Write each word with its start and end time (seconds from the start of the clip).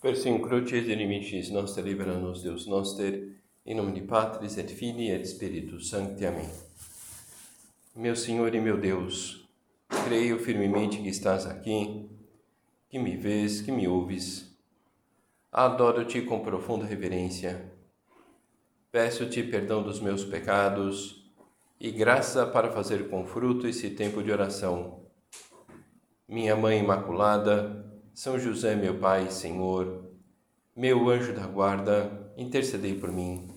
Persim 0.00 0.38
crucis 0.40 0.88
inimicis 0.88 1.50
noster 1.50 1.84
libera 1.84 2.16
nos 2.18 2.42
Deus 2.42 2.66
noster, 2.66 3.36
em 3.66 3.74
nome 3.74 3.92
de 3.92 4.00
Patris 4.00 4.56
et 4.56 4.66
Filii 4.66 5.10
et 5.10 5.26
Spiritus 5.26 5.90
Sancti. 5.90 6.24
Amém. 6.24 6.48
Meu 7.94 8.16
Senhor 8.16 8.54
e 8.54 8.60
meu 8.62 8.78
Deus, 8.78 9.46
creio 10.06 10.38
firmemente 10.38 11.02
que 11.02 11.10
estás 11.10 11.44
aqui, 11.44 12.08
que 12.88 12.98
me 12.98 13.14
vês, 13.14 13.60
que 13.60 13.70
me 13.70 13.86
ouves. 13.86 14.58
Adoro-te 15.52 16.22
com 16.22 16.40
profunda 16.40 16.86
reverência. 16.86 17.70
Peço-te 18.90 19.42
perdão 19.42 19.82
dos 19.82 20.00
meus 20.00 20.24
pecados 20.24 21.30
e 21.78 21.90
graça 21.90 22.46
para 22.46 22.72
fazer 22.72 23.10
com 23.10 23.26
fruto 23.26 23.66
esse 23.66 23.90
tempo 23.90 24.22
de 24.22 24.32
oração. 24.32 25.02
Minha 26.26 26.56
Mãe 26.56 26.78
Imaculada, 26.78 27.89
são 28.20 28.38
José, 28.38 28.76
meu 28.76 28.98
Pai 28.98 29.30
Senhor, 29.30 30.04
meu 30.76 31.08
anjo 31.08 31.32
da 31.32 31.46
guarda, 31.46 32.30
intercedei 32.36 32.94
por 32.94 33.10
mim. 33.10 33.48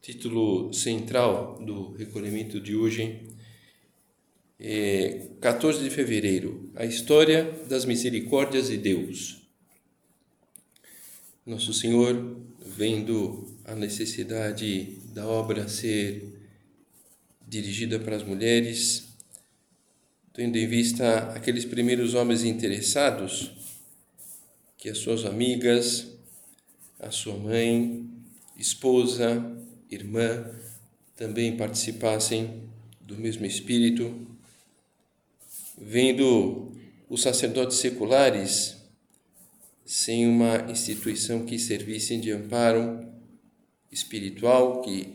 Título 0.00 0.72
central 0.72 1.58
do 1.60 1.92
recolhimento 1.92 2.58
de 2.58 2.74
hoje 2.74 3.36
14 5.40 5.84
de 5.84 5.90
fevereiro, 5.90 6.70
a 6.74 6.86
história 6.86 7.44
das 7.68 7.84
misericórdias 7.84 8.68
de 8.68 8.78
Deus. 8.78 9.42
Nosso 11.44 11.74
Senhor, 11.74 12.40
vendo 12.58 13.54
a 13.64 13.74
necessidade 13.74 14.96
da 15.12 15.26
obra 15.26 15.68
ser 15.68 16.40
dirigida 17.46 17.98
para 17.98 18.16
as 18.16 18.22
mulheres, 18.22 19.08
tendo 20.32 20.56
em 20.56 20.66
vista 20.66 21.18
aqueles 21.34 21.66
primeiros 21.66 22.14
homens 22.14 22.42
interessados, 22.42 23.52
que 24.78 24.88
as 24.88 24.98
suas 24.98 25.26
amigas, 25.26 26.16
a 26.98 27.10
sua 27.10 27.36
mãe, 27.36 28.08
esposa, 28.56 29.54
irmã, 29.90 30.50
também 31.14 31.56
participassem 31.58 32.62
do 33.00 33.16
mesmo 33.16 33.44
espírito, 33.44 34.34
vendo 35.76 36.72
os 37.08 37.22
sacerdotes 37.22 37.78
seculares 37.78 38.76
sem 39.84 40.26
uma 40.26 40.70
instituição 40.70 41.46
que 41.46 41.58
servisse 41.58 42.16
de 42.16 42.32
amparo 42.32 43.06
espiritual, 43.92 44.82
que 44.82 45.14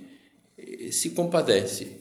eh, 0.57 0.91
se 0.91 1.09
compadece 1.09 1.97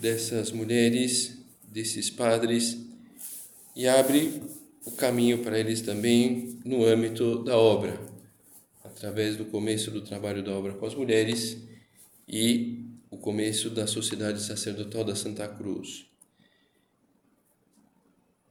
dessas 0.00 0.50
mulheres, 0.50 1.38
desses 1.68 2.08
padres 2.08 2.78
e 3.74 3.86
abre 3.86 4.40
o 4.86 4.90
caminho 4.92 5.38
para 5.38 5.58
eles 5.58 5.82
também 5.82 6.58
no 6.64 6.84
âmbito 6.86 7.44
da 7.44 7.58
obra, 7.58 8.00
através 8.82 9.36
do 9.36 9.44
começo 9.44 9.90
do 9.90 10.00
trabalho 10.00 10.42
da 10.42 10.52
obra 10.52 10.72
com 10.72 10.86
as 10.86 10.94
mulheres 10.94 11.58
e 12.26 12.82
o 13.10 13.18
começo 13.18 13.68
da 13.68 13.86
Sociedade 13.86 14.40
Sacerdotal 14.42 15.04
da 15.04 15.14
Santa 15.14 15.46
Cruz. 15.46 16.06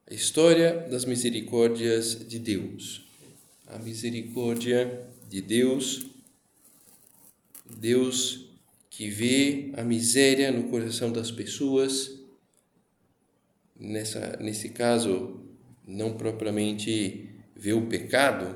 A 0.07 0.13
história 0.13 0.87
das 0.87 1.03
misericórdias 1.03 2.27
de 2.27 2.37
Deus. 2.37 3.07
A 3.65 3.79
misericórdia 3.79 5.03
de 5.27 5.41
Deus, 5.41 6.05
Deus 7.65 8.51
que 8.91 9.09
vê 9.09 9.71
a 9.75 9.83
miséria 9.83 10.51
no 10.51 10.69
coração 10.69 11.11
das 11.11 11.31
pessoas, 11.31 12.19
nessa, 13.75 14.37
nesse 14.39 14.69
caso, 14.69 15.41
não 15.87 16.13
propriamente 16.13 17.27
vê 17.55 17.73
o 17.73 17.87
pecado, 17.87 18.55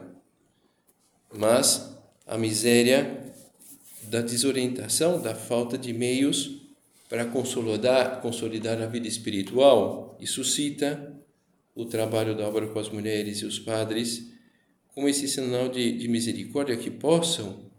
mas 1.35 1.97
a 2.27 2.37
miséria 2.37 3.33
da 4.03 4.21
desorientação, 4.21 5.19
da 5.19 5.33
falta 5.33 5.79
de 5.79 5.93
meios 5.93 6.61
para 7.09 7.25
consolidar, 7.25 8.21
consolidar 8.21 8.79
a 8.79 8.85
vida 8.85 9.07
espiritual. 9.07 10.15
E 10.19 10.27
suscita 10.27 11.18
o 11.75 11.85
trabalho 11.85 12.35
da 12.35 12.47
obra 12.47 12.67
com 12.67 12.79
as 12.79 12.89
mulheres 12.89 13.39
e 13.39 13.45
os 13.45 13.59
padres 13.59 14.29
como 14.93 15.07
esse 15.07 15.27
sinal 15.27 15.69
de, 15.69 15.97
de 15.97 16.07
misericórdia 16.07 16.75
que 16.75 16.89
possam 16.89 17.69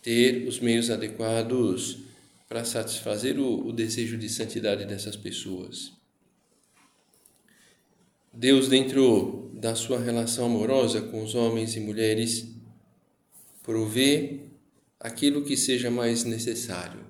ter 0.00 0.46
os 0.46 0.60
meios 0.60 0.90
adequados 0.90 1.98
para 2.48 2.64
satisfazer 2.64 3.38
o, 3.38 3.66
o 3.66 3.72
desejo 3.72 4.16
de 4.16 4.28
santidade 4.28 4.84
dessas 4.84 5.16
pessoas. 5.16 5.92
Deus, 8.32 8.68
dentro 8.68 9.50
da 9.54 9.74
sua 9.74 9.98
relação 9.98 10.46
amorosa 10.46 11.00
com 11.02 11.22
os 11.22 11.34
homens 11.34 11.76
e 11.76 11.80
mulheres, 11.80 12.46
provê 13.62 14.40
aquilo 14.98 15.44
que 15.44 15.56
seja 15.56 15.90
mais 15.90 16.24
necessário. 16.24 17.00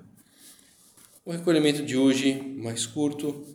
O 1.23 1.31
recolhimento 1.31 1.83
de 1.83 1.95
hoje, 1.95 2.33
mais 2.57 2.85
curto, 2.85 3.52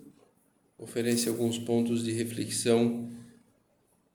oferece 0.78 1.28
alguns 1.28 1.59
pontos 1.59 2.05
de 2.05 2.12
reflexão 2.12 3.11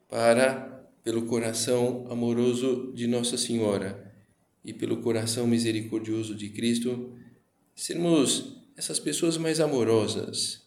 para, 0.07 0.87
pelo 1.03 1.25
coração 1.25 2.07
amoroso 2.09 2.93
de 2.95 3.05
Nossa 3.05 3.37
Senhora 3.37 4.13
e 4.63 4.71
pelo 4.71 5.01
coração 5.01 5.45
misericordioso 5.45 6.33
de 6.33 6.49
Cristo, 6.49 7.11
sermos 7.75 8.55
essas 8.77 8.99
pessoas 8.99 9.37
mais 9.37 9.59
amorosas, 9.59 10.61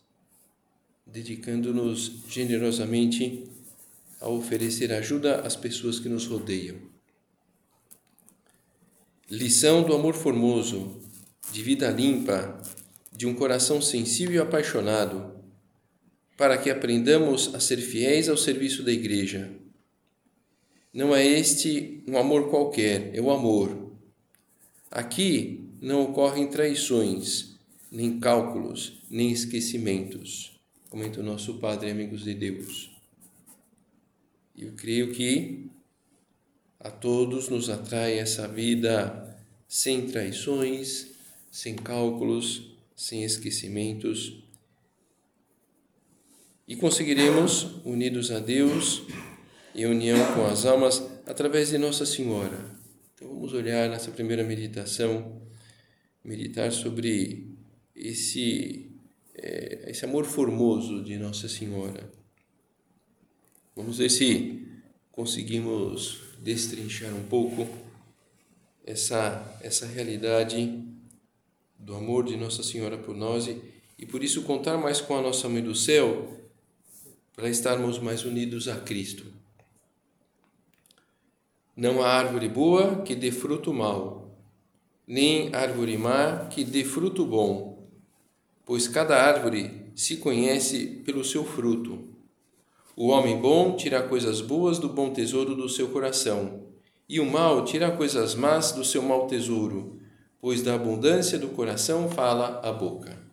dedicando-nos 1.07 2.25
generosamente 2.29 3.45
a 4.21 4.29
oferecer 4.29 4.93
ajuda 4.93 5.41
às 5.41 5.57
pessoas 5.57 5.99
que 5.99 6.09
nos 6.09 6.27
rodeiam. 6.27 6.77
Lição 9.31 9.83
do 9.83 9.95
amor 9.95 10.15
formoso, 10.15 11.01
de 11.51 11.63
vida 11.63 11.91
limpa, 11.91 12.61
de 13.13 13.27
um 13.27 13.35
coração 13.35 13.81
sensível 13.81 14.35
e 14.35 14.39
apaixonado 14.39 15.36
para 16.37 16.59
que 16.59 16.69
aprendamos 16.69 17.55
a 17.55 17.61
ser 17.61 17.79
fiéis 17.79 18.29
ao 18.29 18.37
serviço 18.37 18.83
da 18.83 18.93
Igreja. 18.93 19.51
Não 20.93 21.15
é 21.15 21.27
este 21.27 22.03
um 22.07 22.19
amor 22.19 22.51
qualquer, 22.51 23.15
é 23.15 23.21
o 23.21 23.31
amor. 23.31 23.93
Aqui 24.91 25.71
não 25.81 26.03
ocorrem 26.03 26.49
traições, 26.49 27.57
nem 27.91 28.21
cálculos, 28.21 29.03
nem 29.11 29.31
esquecimentos, 29.31 30.59
comenta 30.91 31.21
o 31.21 31.25
nosso 31.25 31.55
Padre 31.55 31.91
Amigos 31.91 32.25
de 32.25 32.35
Deus. 32.35 32.91
Eu 34.57 34.73
creio 34.73 35.13
que 35.13 35.71
a 36.81 36.91
todos 36.91 37.49
nos 37.49 37.69
atrai 37.69 38.19
essa 38.19 38.47
vida 38.47 39.39
sem 39.69 40.07
traições, 40.07 41.09
sem 41.51 41.75
cálculos, 41.75 42.71
sem 42.95 43.25
esquecimentos 43.25 44.46
e 46.67 46.75
conseguiremos, 46.75 47.81
unidos 47.85 48.31
a 48.33 48.41
Deus, 48.41 49.03
em 49.75 49.87
união 49.87 50.35
com 50.35 50.47
as 50.47 50.67
almas, 50.67 51.03
através 51.25 51.69
de 51.69 51.79
Nossa 51.79 52.05
Senhora. 52.05 52.59
Então 53.15 53.29
vamos 53.29 53.53
olhar 53.53 53.89
nessa 53.89 54.11
primeira 54.11 54.43
meditação, 54.43 55.41
meditar 56.25 56.73
sobre 56.73 57.55
esse, 57.95 58.91
é, 59.35 59.91
esse 59.91 60.05
amor 60.05 60.25
formoso 60.25 61.05
de 61.05 61.17
Nossa 61.17 61.49
Senhora. 61.49 62.11
Vamos 63.77 63.99
ver 63.99 64.11
se 64.11 64.67
conseguimos 65.13 66.21
destrinchar 66.41 67.15
um 67.15 67.25
pouco 67.25 67.69
essa, 68.85 69.57
essa 69.63 69.87
realidade 69.87 70.83
do 71.79 71.95
amor 71.95 72.25
de 72.25 72.37
Nossa 72.37 72.63
Senhora 72.63 72.99
por 72.99 73.15
nós 73.15 73.47
e, 73.47 73.61
e 73.99 74.05
por 74.05 74.25
isso 74.25 74.43
contar 74.43 74.77
mais 74.79 75.01
com 75.01 75.17
a 75.17 75.23
nossa 75.23 75.49
Mãe 75.49 75.63
do 75.63 75.75
Céu 75.75 76.46
para 77.37 77.51
estarmos 77.51 77.99
mais 77.99 78.25
unidos 78.25 78.67
a 78.67 78.77
Cristo. 78.77 79.27
Não 81.77 82.03
há 82.03 82.09
árvore 82.09 82.49
boa 82.49 83.03
que 83.03 83.15
dê 83.15 83.31
fruto 83.31 83.75
mau, 83.75 84.35
nem 85.07 85.55
árvore 85.55 85.99
má 85.99 86.47
que 86.47 86.65
dê 86.65 86.83
fruto 86.83 87.27
bom, 87.27 87.87
pois 88.65 88.89
cada 88.89 89.23
árvore 89.23 89.93
se 89.95 90.17
conhece 90.17 91.03
pelo 91.05 91.23
seu 91.23 91.45
fruto. 91.45 92.09
O 92.97 93.09
homem 93.09 93.39
bom 93.39 93.77
tira 93.77 94.03
coisas 94.03 94.41
boas 94.41 94.79
do 94.79 94.89
bom 94.89 95.13
tesouro 95.13 95.55
do 95.55 95.69
seu 95.69 95.89
coração, 95.89 96.63
e 97.07 97.21
o 97.21 97.31
mau 97.31 97.67
tira 97.67 97.95
coisas 97.95 98.35
más 98.35 98.73
do 98.73 98.83
seu 98.83 99.03
mau 99.03 99.27
tesouro, 99.27 100.01
pois 100.41 100.63
da 100.63 100.75
abundância 100.75 101.39
do 101.39 101.49
coração 101.49 102.09
fala 102.09 102.63
a 102.65 102.73
boca 102.73 103.26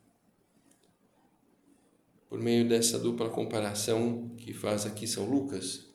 por 2.34 2.40
meio 2.40 2.68
dessa 2.68 2.98
dupla 2.98 3.30
comparação 3.30 4.32
que 4.38 4.54
faz 4.54 4.88
aqui 4.88 5.06
São 5.06 5.30
Lucas, 5.30 5.86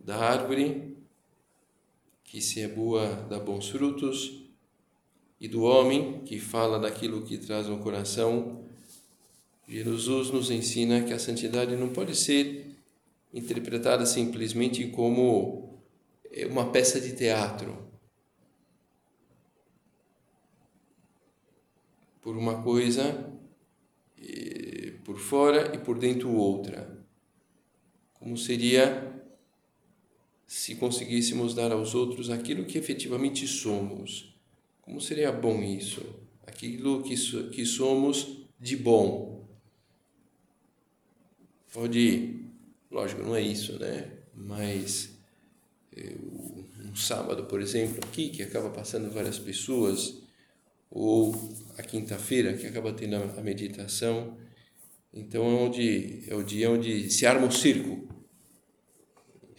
da 0.00 0.16
árvore, 0.16 0.96
que 2.24 2.40
se 2.40 2.62
é 2.62 2.66
boa 2.66 3.06
dá 3.28 3.38
bons 3.38 3.68
frutos, 3.68 4.46
e 5.38 5.46
do 5.46 5.62
homem, 5.64 6.22
que 6.24 6.40
fala 6.40 6.78
daquilo 6.78 7.26
que 7.26 7.36
traz 7.36 7.66
no 7.66 7.80
coração. 7.80 8.64
Jesus 9.68 10.30
nos 10.30 10.50
ensina 10.50 11.02
que 11.02 11.12
a 11.12 11.18
santidade 11.18 11.76
não 11.76 11.90
pode 11.90 12.16
ser 12.16 12.74
interpretada 13.34 14.06
simplesmente 14.06 14.86
como 14.86 15.78
uma 16.48 16.70
peça 16.72 16.98
de 16.98 17.14
teatro. 17.14 17.86
Por 22.22 22.34
uma 22.38 22.62
coisa 22.62 23.36
por 25.06 25.20
fora 25.20 25.72
e 25.72 25.78
por 25.78 25.96
dentro 26.00 26.34
outra. 26.34 27.00
Como 28.14 28.36
seria 28.36 29.14
se 30.48 30.74
conseguíssemos 30.74 31.54
dar 31.54 31.70
aos 31.70 31.94
outros 31.94 32.28
aquilo 32.28 32.64
que 32.64 32.76
efetivamente 32.76 33.46
somos? 33.46 34.36
Como 34.82 35.00
seria 35.00 35.30
bom 35.30 35.62
isso? 35.62 36.02
Aquilo 36.44 37.04
que, 37.04 37.14
que 37.50 37.64
somos 37.64 38.48
de 38.58 38.76
bom. 38.76 39.48
Pode, 41.72 42.44
lógico, 42.90 43.22
não 43.22 43.36
é 43.36 43.42
isso, 43.42 43.78
né? 43.78 44.10
Mas 44.34 45.16
um 46.84 46.96
sábado, 46.96 47.44
por 47.44 47.60
exemplo, 47.60 48.00
aqui, 48.04 48.28
que 48.30 48.42
acaba 48.42 48.70
passando 48.70 49.08
várias 49.08 49.38
pessoas, 49.38 50.20
ou 50.90 51.32
a 51.78 51.82
quinta-feira, 51.82 52.54
que 52.54 52.66
acaba 52.66 52.92
tendo 52.92 53.16
a 53.16 53.42
meditação, 53.42 54.36
então 55.16 55.42
é, 55.44 55.54
onde, 55.54 56.24
é 56.28 56.34
o 56.34 56.42
dia 56.42 56.70
onde 56.70 57.10
se 57.10 57.26
arma 57.26 57.46
o 57.46 57.52
circo. 57.52 58.06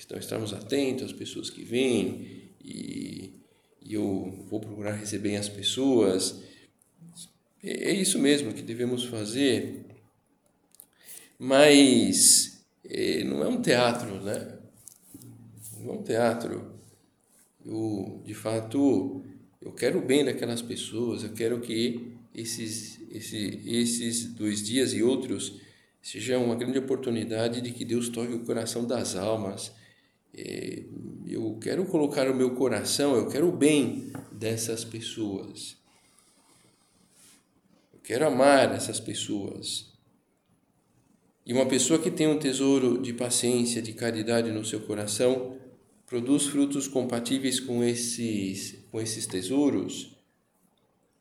Então 0.06 0.18
estamos 0.18 0.54
atentos 0.54 1.06
às 1.06 1.14
pessoas 1.14 1.50
que 1.50 1.64
vêm 1.64 2.54
e, 2.64 3.34
e 3.82 3.94
eu 3.96 4.46
vou 4.48 4.60
procurar 4.60 4.94
receber 4.94 5.36
as 5.36 5.50
pessoas. 5.50 6.44
É, 7.64 7.90
é 7.90 7.92
isso 7.92 8.20
mesmo 8.20 8.54
que 8.54 8.62
devemos 8.62 9.06
fazer, 9.06 9.86
mas 11.40 12.64
é, 12.86 13.24
não 13.24 13.44
é 13.44 13.48
um 13.48 13.62
teatro, 13.62 14.22
né? 14.24 14.60
Não 15.80 15.96
é 15.96 15.98
um 15.98 16.04
teatro. 16.04 16.80
Eu, 17.66 18.22
de 18.24 18.34
fato, 18.34 19.24
eu 19.62 19.74
quero 19.74 20.00
o 20.00 20.06
bem 20.06 20.24
daquelas 20.24 20.62
pessoas, 20.62 21.24
eu 21.24 21.34
quero 21.34 21.60
que 21.60 22.14
esses, 22.34 23.02
esse, 23.12 23.62
esses 23.66 24.26
dois 24.34 24.64
dias 24.64 24.94
e 24.94 25.04
outros 25.04 25.60
seja 26.02 26.38
uma 26.38 26.56
grande 26.56 26.80
oportunidade 26.80 27.62
de 27.62 27.72
que 27.72 27.84
Deus 27.84 28.10
toque 28.10 28.34
o 28.34 28.46
coração 28.46 28.86
das 28.86 29.16
almas. 29.16 29.74
É, 30.34 30.84
eu 31.28 31.58
quero 31.62 31.86
colocar 31.86 32.30
o 32.30 32.36
meu 32.36 32.52
coração, 32.52 33.16
eu 33.16 33.28
quero 33.28 33.50
o 33.50 33.52
bem 33.52 34.12
dessas 34.32 34.86
pessoas. 34.86 35.78
Eu 37.94 38.00
quero 38.02 38.26
amar 38.26 38.74
essas 38.74 39.00
pessoas. 39.00 39.92
E 41.46 41.54
uma 41.54 41.66
pessoa 41.66 42.00
que 42.00 42.12
tem 42.12 42.28
um 42.28 42.40
tesouro 42.40 43.02
de 43.02 43.14
paciência, 43.14 43.82
de 43.82 43.94
caridade 43.94 44.52
no 44.52 44.66
seu 44.66 44.82
coração, 44.82 45.58
produz 46.06 46.46
frutos 46.46 46.88
compatíveis 46.88 47.60
com 47.60 47.84
esses, 47.84 48.84
com 48.92 49.02
esses 49.02 49.26
tesouros 49.26 50.17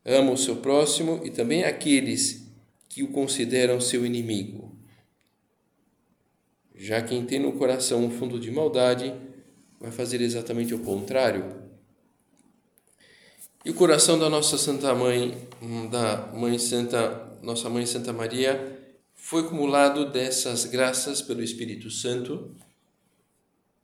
ama 0.07 0.31
o 0.31 0.37
seu 0.37 0.55
próximo 0.55 1.19
e 1.25 1.29
também 1.29 1.65
aqueles 1.65 2.47
que 2.87 3.03
o 3.03 3.09
consideram 3.09 3.81
seu 3.81 4.05
inimigo. 4.05 4.73
Já 6.73 7.01
quem 7.01 7.25
tem 7.25 7.39
no 7.39 7.51
coração 7.51 8.05
um 8.05 8.09
fundo 8.09 8.39
de 8.39 8.49
maldade 8.49 9.13
vai 9.79 9.91
fazer 9.91 10.21
exatamente 10.21 10.73
o 10.73 10.79
contrário. 10.79 11.67
E 13.65 13.69
o 13.69 13.73
coração 13.73 14.17
da 14.17 14.29
nossa 14.29 14.57
Santa 14.57 14.95
Mãe, 14.95 15.35
da 15.91 16.31
Mãe 16.33 16.57
Santa, 16.57 17.37
nossa 17.41 17.69
Mãe 17.69 17.85
Santa 17.85 18.13
Maria, 18.13 18.79
foi 19.13 19.41
acumulado 19.41 20.09
dessas 20.09 20.63
graças 20.63 21.21
pelo 21.21 21.43
Espírito 21.43 21.91
Santo. 21.91 22.55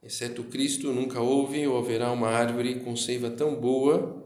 Exceto 0.02 0.44
Cristo, 0.46 0.94
nunca 0.94 1.20
houve 1.20 1.68
ou 1.68 1.78
haverá 1.78 2.12
uma 2.12 2.30
árvore 2.30 2.80
com 2.80 2.96
seiva 2.96 3.30
tão 3.30 3.56
boa 3.56 4.23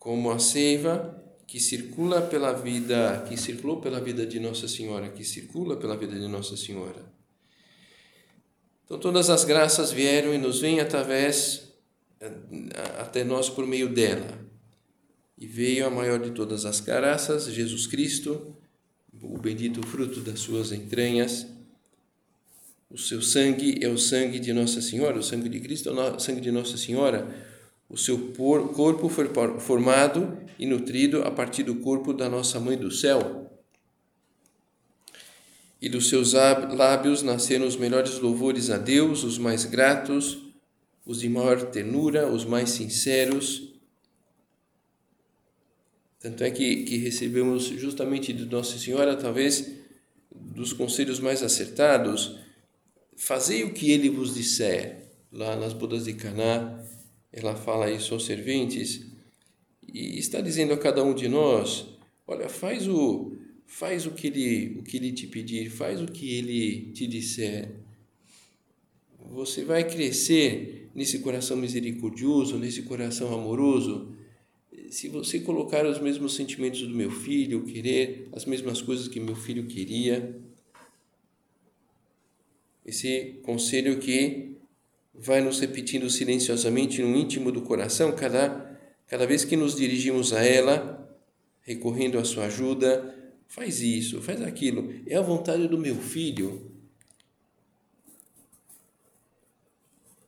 como 0.00 0.30
a 0.30 0.38
seiva 0.38 1.22
que 1.46 1.60
circula 1.60 2.22
pela 2.22 2.52
vida, 2.52 3.24
que 3.28 3.36
circulou 3.36 3.80
pela 3.80 4.00
vida 4.00 4.26
de 4.26 4.40
Nossa 4.40 4.66
Senhora, 4.66 5.10
que 5.10 5.22
circula 5.22 5.76
pela 5.76 5.96
vida 5.96 6.18
de 6.18 6.26
Nossa 6.26 6.56
Senhora. 6.56 7.04
Então 8.84 8.98
todas 8.98 9.28
as 9.28 9.44
graças 9.44 9.92
vieram 9.92 10.32
e 10.34 10.38
nos 10.38 10.60
vêm 10.60 10.80
através 10.80 11.74
até 12.98 13.22
nós 13.22 13.50
por 13.50 13.66
meio 13.66 13.88
dela. 13.88 14.38
E 15.36 15.46
veio 15.46 15.86
a 15.86 15.90
maior 15.90 16.18
de 16.18 16.30
todas 16.30 16.64
as 16.64 16.80
graças, 16.80 17.44
Jesus 17.46 17.86
Cristo, 17.86 18.56
o 19.22 19.38
bendito 19.38 19.86
fruto 19.86 20.20
das 20.20 20.40
suas 20.40 20.72
entranhas. 20.72 21.46
O 22.88 22.96
seu 22.96 23.20
sangue 23.20 23.78
é 23.82 23.88
o 23.88 23.98
sangue 23.98 24.38
de 24.38 24.52
Nossa 24.52 24.80
Senhora, 24.80 25.18
o 25.18 25.22
sangue 25.22 25.48
de 25.48 25.60
Cristo 25.60 25.90
é 25.90 25.92
o 25.92 26.18
sangue 26.18 26.40
de 26.40 26.50
Nossa 26.50 26.78
Senhora 26.78 27.49
o 27.90 27.96
seu 27.96 28.32
corpo 28.72 29.08
foi 29.08 29.28
formado 29.58 30.38
e 30.56 30.64
nutrido 30.64 31.24
a 31.24 31.30
partir 31.30 31.64
do 31.64 31.74
corpo 31.76 32.12
da 32.12 32.28
nossa 32.28 32.60
Mãe 32.60 32.78
do 32.78 32.88
Céu. 32.88 33.50
E 35.82 35.88
dos 35.88 36.08
seus 36.08 36.34
lábios 36.34 37.22
nasceram 37.22 37.66
os 37.66 37.74
melhores 37.74 38.20
louvores 38.20 38.70
a 38.70 38.78
Deus, 38.78 39.24
os 39.24 39.38
mais 39.38 39.64
gratos, 39.64 40.38
os 41.04 41.18
de 41.18 41.28
maior 41.28 41.60
ternura, 41.70 42.28
os 42.30 42.44
mais 42.44 42.70
sinceros. 42.70 43.72
Tanto 46.20 46.44
é 46.44 46.50
que, 46.50 46.84
que 46.84 46.96
recebemos 46.98 47.64
justamente 47.64 48.32
de 48.32 48.44
Nossa 48.44 48.78
Senhora, 48.78 49.16
talvez, 49.16 49.68
dos 50.30 50.72
conselhos 50.72 51.18
mais 51.18 51.42
acertados, 51.42 52.36
fazei 53.16 53.64
o 53.64 53.74
que 53.74 53.90
ele 53.90 54.10
vos 54.10 54.34
disser, 54.34 55.08
lá 55.32 55.56
nas 55.56 55.72
bodas 55.72 56.04
de 56.04 56.12
Caná, 56.12 56.84
ela 57.32 57.54
fala 57.54 57.90
isso 57.90 58.14
aos 58.14 58.24
serventes 58.24 59.06
e 59.92 60.18
está 60.18 60.40
dizendo 60.40 60.72
a 60.72 60.78
cada 60.78 61.02
um 61.02 61.14
de 61.14 61.28
nós: 61.28 61.86
olha, 62.26 62.48
faz 62.48 62.88
o 62.88 63.36
faz 63.66 64.04
o 64.06 64.10
que 64.10 64.26
ele 64.26 64.78
o 64.78 64.82
que 64.82 64.96
ele 64.96 65.12
te 65.12 65.26
pedir, 65.26 65.70
faz 65.70 66.00
o 66.00 66.06
que 66.06 66.36
ele 66.36 66.92
te 66.92 67.06
disser. 67.06 67.70
Você 69.30 69.64
vai 69.64 69.88
crescer 69.88 70.90
nesse 70.94 71.20
coração 71.20 71.56
misericordioso, 71.56 72.58
nesse 72.58 72.82
coração 72.82 73.32
amoroso. 73.32 74.12
Se 74.90 75.08
você 75.08 75.38
colocar 75.38 75.86
os 75.86 76.00
mesmos 76.00 76.34
sentimentos 76.34 76.82
do 76.82 76.94
meu 76.94 77.12
filho, 77.12 77.64
querer 77.64 78.28
as 78.32 78.44
mesmas 78.44 78.82
coisas 78.82 79.06
que 79.06 79.20
meu 79.20 79.36
filho 79.36 79.66
queria, 79.66 80.36
esse 82.84 83.38
conselho 83.44 84.00
que 84.00 84.49
vai 85.22 85.40
nos 85.40 85.60
repetindo 85.60 86.08
silenciosamente 86.08 87.02
no 87.02 87.14
íntimo 87.16 87.52
do 87.52 87.62
coração 87.62 88.12
cada, 88.12 88.78
cada 89.06 89.26
vez 89.26 89.44
que 89.44 89.56
nos 89.56 89.74
dirigimos 89.76 90.32
a 90.32 90.42
ela, 90.42 91.18
recorrendo 91.60 92.18
à 92.18 92.24
sua 92.24 92.46
ajuda. 92.46 93.14
Faz 93.46 93.80
isso, 93.80 94.22
faz 94.22 94.40
aquilo. 94.42 94.94
É 95.06 95.16
a 95.16 95.20
vontade 95.20 95.68
do 95.68 95.76
meu 95.76 95.96
filho. 95.96 96.70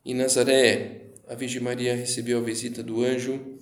Em 0.05 0.15
Nazaré, 0.15 1.07
a 1.29 1.35
Virgem 1.35 1.63
Maria 1.63 1.95
recebeu 1.95 2.39
a 2.39 2.43
visita 2.43 2.83
do 2.83 3.03
anjo 3.03 3.59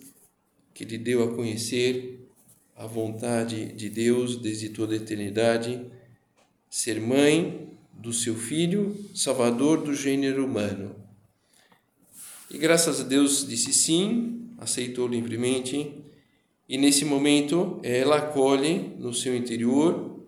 que 0.75 0.85
lhe 0.85 0.97
deu 0.97 1.23
a 1.23 1.35
conhecer 1.35 2.27
a 2.75 2.87
vontade 2.87 3.73
de 3.75 3.91
Deus 3.91 4.37
desde 4.37 4.71
toda 4.71 4.95
a 4.95 4.97
eternidade, 4.97 5.85
ser 6.71 6.99
mãe 6.99 7.69
do 7.93 8.13
seu 8.15 8.35
filho, 8.35 8.97
salvador 9.15 9.83
do 9.83 9.95
gênero 9.95 10.47
humano. 10.47 10.97
E 12.51 12.59
graças 12.59 13.01
a 13.01 13.05
Deus 13.05 13.47
disse 13.47 13.73
sim, 13.73 14.51
aceitou 14.59 15.07
livremente. 15.07 15.95
E 16.69 16.77
nesse 16.77 17.05
momento 17.05 17.79
ela 17.83 18.17
acolhe 18.17 18.93
no 18.99 19.15
seu 19.15 19.37
interior 19.37 20.21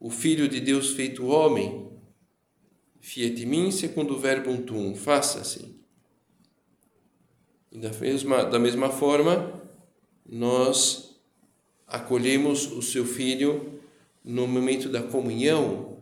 o 0.00 0.10
Filho 0.10 0.48
de 0.48 0.60
Deus 0.60 0.90
feito 0.90 1.26
homem. 1.26 1.88
Fiat 3.00 3.46
mim 3.46 3.70
segundo 3.70 4.14
o 4.14 4.18
verbo 4.18 4.56
tum, 4.62 4.94
faça-se. 4.94 5.78
Da 7.70 7.90
mesma, 7.92 8.44
da 8.44 8.58
mesma 8.58 8.90
forma, 8.90 9.62
nós 10.26 11.20
acolhemos 11.86 12.72
o 12.72 12.82
seu 12.82 13.04
Filho 13.04 13.80
no 14.24 14.48
momento 14.48 14.88
da 14.88 15.02
comunhão, 15.02 15.96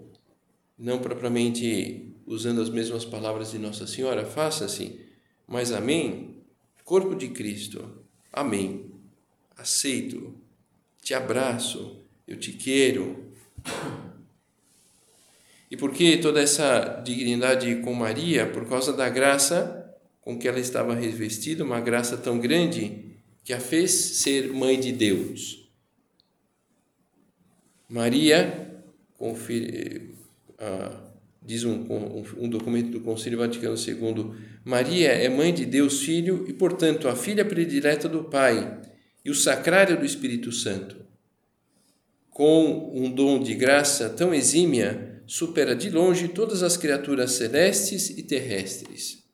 não 0.79 0.99
propriamente 0.99 2.15
usando 2.27 2.61
as 2.61 2.71
mesmas 2.71 3.05
palavras 3.05 3.51
de 3.51 3.59
Nossa 3.59 3.87
Senhora, 3.87 4.25
faça-se, 4.25 5.06
mas 5.47 5.73
amém? 5.73 6.43
Corpo 6.85 7.15
de 7.15 7.29
Cristo, 7.29 8.05
amém. 8.33 8.91
Aceito, 9.57 10.35
te 11.03 11.15
abraço, 11.15 12.05
eu 12.27 12.39
te 12.39 12.53
quero. 12.53 13.33
E 15.71 15.77
por 15.77 15.93
que 15.93 16.17
toda 16.19 16.41
essa 16.41 17.01
dignidade 17.05 17.77
com 17.77 17.93
Maria? 17.93 18.47
Por 18.47 18.69
causa 18.69 18.93
da 18.93 19.09
graça 19.09 19.87
com 20.21 20.39
que 20.39 20.49
ela 20.49 20.59
estava 20.59 20.95
revestida, 20.95 21.63
uma 21.63 21.81
graça 21.81 22.17
tão 22.17 22.39
grande 22.41 23.17
que 23.45 23.53
a 23.53 23.61
fez 23.61 23.93
ser 23.93 24.53
mãe 24.53 24.79
de 24.79 24.91
Deus. 24.91 25.71
Maria, 27.89 28.83
confere, 29.17 30.17
ah, 30.59 31.01
diz 31.47 31.63
um, 31.63 31.73
um, 31.73 32.25
um, 32.39 32.49
documento 32.49 32.91
do 32.91 33.01
Concílio 33.01 33.39
Vaticano 33.39 33.77
II, 33.77 34.33
Maria 34.65 35.13
é 35.13 35.29
mãe 35.29 35.55
de 35.55 35.65
Deus 35.65 36.03
Filho 36.03 36.45
e, 36.49 36.53
portanto, 36.53 37.07
a 37.07 37.15
filha 37.15 37.45
predileta 37.45 38.09
do 38.09 38.25
Pai 38.25 38.83
e 39.25 39.31
o 39.31 39.35
sacrário 39.35 39.97
do 39.97 40.05
Espírito 40.05 40.51
Santo. 40.51 40.97
Com 42.31 42.93
um 42.93 43.11
dom 43.11 43.41
de 43.41 43.55
graça 43.55 44.11
tão 44.11 44.35
exímia, 44.35 45.23
supera 45.27 45.75
de 45.75 45.89
longe 45.89 46.29
todas 46.29 46.63
as 46.63 46.77
criaturas 46.77 47.33
celestes 47.33 48.11
e 48.11 48.23
terrestres. 48.23 49.25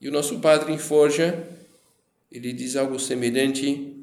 E 0.00 0.08
o 0.08 0.12
nosso 0.12 0.40
padre 0.40 0.72
em 0.72 0.78
Forja, 0.78 1.46
ele 2.32 2.52
diz 2.52 2.76
algo 2.76 2.98
semelhante, 2.98 3.94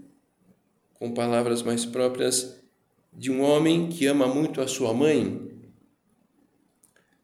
com 0.93 1.13
palavras 1.13 1.61
mais 1.61 1.83
próprias, 1.83 2.61
de 3.11 3.31
um 3.31 3.41
homem 3.41 3.89
que 3.89 4.05
ama 4.05 4.27
muito 4.27 4.61
a 4.61 4.67
sua 4.67 4.93
mãe. 4.93 5.52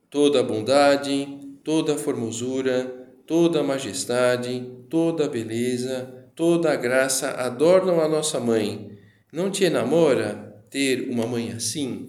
Toda 0.10 0.40
a 0.40 0.44
bondade, 0.44 1.28
toda 1.64 1.96
a 1.96 1.98
formosura, 1.98 2.86
toda 3.26 3.60
a 3.60 3.64
majestade, 3.64 4.68
toda 4.90 5.26
a 5.26 5.30
beleza, 5.30 6.32
toda 6.36 6.72
a 6.72 6.76
graça 6.76 7.32
adornam 7.32 8.02
a 8.02 8.08
nossa 8.08 8.40
mãe. 8.40 8.98
Não 9.32 9.52
te 9.52 9.66
enamora 9.66 10.64
ter 10.70 11.10
uma 11.10 11.28
mãe 11.28 11.52
assim? 11.52 12.08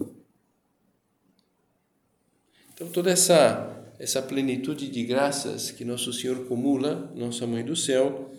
Então, 2.73 2.87
toda 2.89 3.11
essa, 3.11 3.93
essa 3.99 4.21
plenitude 4.21 4.89
de 4.89 5.03
graças 5.03 5.69
que 5.69 5.85
Nosso 5.85 6.11
Senhor 6.11 6.37
acumula, 6.37 7.13
Nossa 7.15 7.45
Mãe 7.45 7.63
do 7.63 7.75
Céu, 7.75 8.31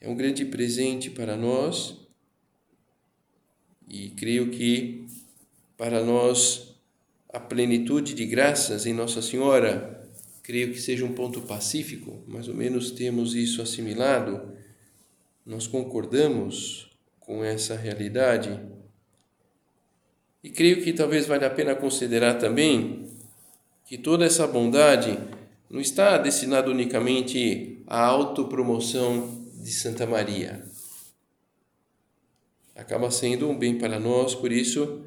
é 0.00 0.08
um 0.08 0.14
grande 0.14 0.44
presente 0.44 1.10
para 1.10 1.36
nós 1.36 1.96
e 3.88 4.10
creio 4.10 4.50
que 4.50 5.06
para 5.76 6.04
nós 6.04 6.79
a 7.32 7.38
plenitude 7.38 8.14
de 8.14 8.26
graças 8.26 8.86
em 8.86 8.92
Nossa 8.92 9.22
Senhora 9.22 10.00
creio 10.42 10.72
que 10.72 10.80
seja 10.80 11.04
um 11.04 11.12
ponto 11.12 11.42
pacífico, 11.42 12.24
mais 12.26 12.48
ou 12.48 12.54
menos 12.54 12.90
temos 12.90 13.36
isso 13.36 13.62
assimilado, 13.62 14.52
nós 15.46 15.68
concordamos 15.68 16.90
com 17.20 17.44
essa 17.44 17.76
realidade. 17.76 18.60
E 20.42 20.50
creio 20.50 20.82
que 20.82 20.92
talvez 20.92 21.26
valha 21.26 21.46
a 21.46 21.50
pena 21.50 21.76
considerar 21.76 22.34
também 22.34 23.06
que 23.84 23.96
toda 23.96 24.24
essa 24.24 24.44
bondade 24.46 25.16
não 25.68 25.80
está 25.80 26.18
destinada 26.18 26.68
unicamente 26.68 27.84
à 27.86 28.04
autopromoção 28.04 29.46
de 29.62 29.70
Santa 29.70 30.04
Maria. 30.04 30.64
Acaba 32.74 33.08
sendo 33.10 33.48
um 33.48 33.56
bem 33.56 33.78
para 33.78 34.00
nós, 34.00 34.34
por 34.34 34.50
isso 34.50 35.04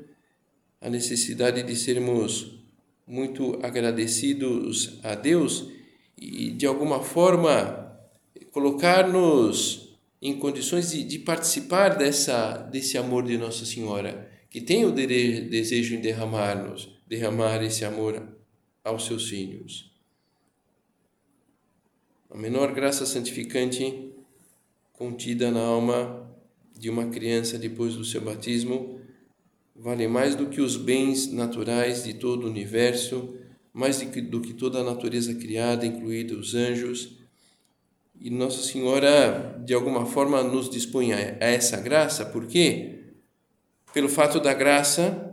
a 0.83 0.89
necessidade 0.89 1.63
de 1.63 1.75
sermos 1.77 2.59
muito 3.07 3.57
agradecidos 3.63 4.99
a 5.01 5.15
Deus 5.15 5.69
e 6.17 6.51
de 6.51 6.65
alguma 6.65 7.01
forma 7.01 7.97
colocar-nos 8.51 9.97
em 10.21 10.37
condições 10.37 10.91
de, 10.91 11.03
de, 11.03 11.19
participar 11.19 11.97
dessa 11.97 12.57
desse 12.57 12.97
amor 12.97 13.23
de 13.23 13.37
Nossa 13.37 13.65
Senhora, 13.65 14.29
que 14.49 14.59
tem 14.59 14.85
o 14.85 14.91
desejo 14.91 15.95
em 15.95 16.01
derramar-nos, 16.01 16.89
derramar 17.07 17.63
esse 17.63 17.85
amor 17.85 18.21
aos 18.83 19.05
seus 19.05 19.29
filhos. 19.29 19.91
A 22.29 22.37
menor 22.37 22.73
graça 22.73 23.05
santificante 23.05 24.11
contida 24.91 25.49
na 25.49 25.61
alma 25.61 26.29
de 26.77 26.89
uma 26.89 27.07
criança 27.07 27.57
depois 27.57 27.95
do 27.95 28.03
seu 28.03 28.19
batismo 28.19 29.02
vale 29.75 30.07
mais 30.07 30.35
do 30.35 30.47
que 30.47 30.61
os 30.61 30.77
bens 30.77 31.31
naturais 31.31 32.03
de 32.03 32.13
todo 32.13 32.43
o 32.43 32.49
universo, 32.49 33.35
mais 33.73 33.99
do 34.01 34.41
que 34.41 34.53
toda 34.53 34.79
a 34.79 34.83
natureza 34.83 35.33
criada, 35.33 35.85
incluídos 35.85 36.49
os 36.49 36.55
anjos. 36.55 37.17
E 38.19 38.29
Nossa 38.29 38.61
Senhora, 38.61 39.59
de 39.65 39.73
alguma 39.73 40.05
forma, 40.05 40.43
nos 40.43 40.69
dispõe 40.69 41.13
a 41.13 41.17
essa 41.39 41.81
graça, 41.81 42.25
por 42.25 42.45
quê? 42.45 42.99
Pelo 43.93 44.07
fato 44.07 44.39
da 44.39 44.53
graça 44.53 45.31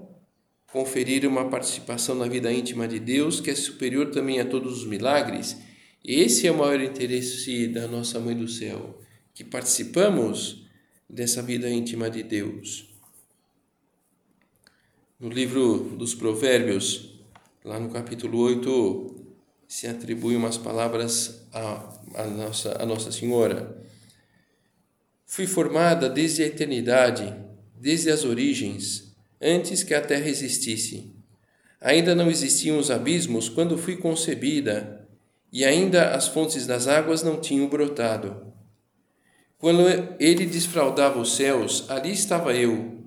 conferir 0.72 1.26
uma 1.26 1.48
participação 1.48 2.14
na 2.14 2.28
vida 2.28 2.52
íntima 2.52 2.86
de 2.86 2.98
Deus, 2.98 3.40
que 3.40 3.50
é 3.50 3.54
superior 3.54 4.10
também 4.10 4.40
a 4.40 4.44
todos 4.44 4.78
os 4.78 4.86
milagres. 4.86 5.56
Esse 6.04 6.46
é 6.46 6.52
o 6.52 6.58
maior 6.58 6.80
interesse 6.80 7.68
da 7.68 7.86
nossa 7.86 8.18
Mãe 8.18 8.36
do 8.36 8.48
Céu, 8.48 9.00
que 9.34 9.44
participamos 9.44 10.64
dessa 11.08 11.42
vida 11.42 11.68
íntima 11.68 12.08
de 12.08 12.22
Deus. 12.22 12.89
No 15.20 15.28
livro 15.28 15.96
dos 15.98 16.14
Provérbios, 16.14 17.10
lá 17.62 17.78
no 17.78 17.90
capítulo 17.90 18.38
8, 18.38 19.16
se 19.68 19.86
atribui 19.86 20.34
umas 20.34 20.56
palavras 20.56 21.46
a, 21.52 22.24
nossa, 22.24 22.82
a 22.82 22.86
Nossa 22.86 23.12
Senhora. 23.12 23.76
Fui 25.26 25.46
formada 25.46 26.08
desde 26.08 26.42
a 26.42 26.46
eternidade, 26.46 27.36
desde 27.78 28.10
as 28.10 28.24
origens, 28.24 29.14
antes 29.38 29.82
que 29.82 29.92
a 29.92 30.00
terra 30.00 30.26
existisse. 30.26 31.14
Ainda 31.82 32.14
não 32.14 32.30
existiam 32.30 32.78
os 32.78 32.90
abismos 32.90 33.50
quando 33.50 33.76
fui 33.76 33.98
concebida, 33.98 35.06
e 35.52 35.66
ainda 35.66 36.14
as 36.14 36.28
fontes 36.28 36.66
das 36.66 36.88
águas 36.88 37.22
não 37.22 37.38
tinham 37.38 37.68
brotado. 37.68 38.54
Quando 39.58 39.82
ele 40.18 40.46
desfraldava 40.46 41.20
os 41.20 41.36
céus, 41.36 41.84
ali 41.90 42.10
estava 42.10 42.54
eu 42.54 42.99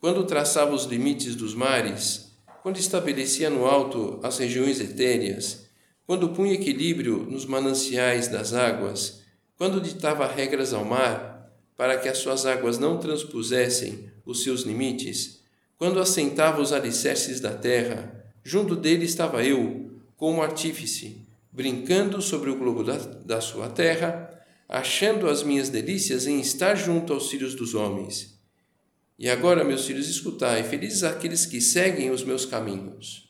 quando 0.00 0.24
traçava 0.24 0.74
os 0.74 0.84
limites 0.84 1.34
dos 1.34 1.54
mares, 1.54 2.32
quando 2.62 2.78
estabelecia 2.78 3.50
no 3.50 3.66
alto 3.66 4.20
as 4.22 4.38
regiões 4.38 4.80
etéreas, 4.80 5.66
quando 6.06 6.30
punha 6.30 6.54
equilíbrio 6.54 7.26
nos 7.28 7.44
mananciais 7.44 8.28
das 8.28 8.52
águas, 8.54 9.22
quando 9.56 9.80
ditava 9.80 10.26
regras 10.26 10.72
ao 10.72 10.84
mar 10.84 11.52
para 11.76 11.98
que 11.98 12.08
as 12.08 12.18
suas 12.18 12.46
águas 12.46 12.78
não 12.78 12.98
transpusessem 12.98 14.10
os 14.24 14.42
seus 14.42 14.62
limites, 14.62 15.40
quando 15.76 16.00
assentava 16.00 16.60
os 16.60 16.72
alicerces 16.72 17.40
da 17.40 17.52
terra, 17.52 18.24
junto 18.42 18.74
dele 18.74 19.04
estava 19.04 19.44
eu, 19.44 19.90
como 20.16 20.42
artífice, 20.42 21.26
brincando 21.52 22.20
sobre 22.20 22.50
o 22.50 22.56
globo 22.56 22.82
da, 22.82 22.96
da 22.96 23.40
sua 23.40 23.68
terra, 23.68 24.28
achando 24.68 25.28
as 25.28 25.42
minhas 25.42 25.68
delícias 25.68 26.26
em 26.26 26.40
estar 26.40 26.74
junto 26.74 27.12
aos 27.12 27.30
filhos 27.30 27.54
dos 27.54 27.74
homens. 27.74 28.37
E 29.18 29.28
agora, 29.28 29.64
meus 29.64 29.84
filhos, 29.86 30.08
escutai: 30.08 30.62
felizes 30.62 31.02
aqueles 31.02 31.44
que 31.44 31.60
seguem 31.60 32.10
os 32.10 32.22
meus 32.22 32.46
caminhos. 32.46 33.28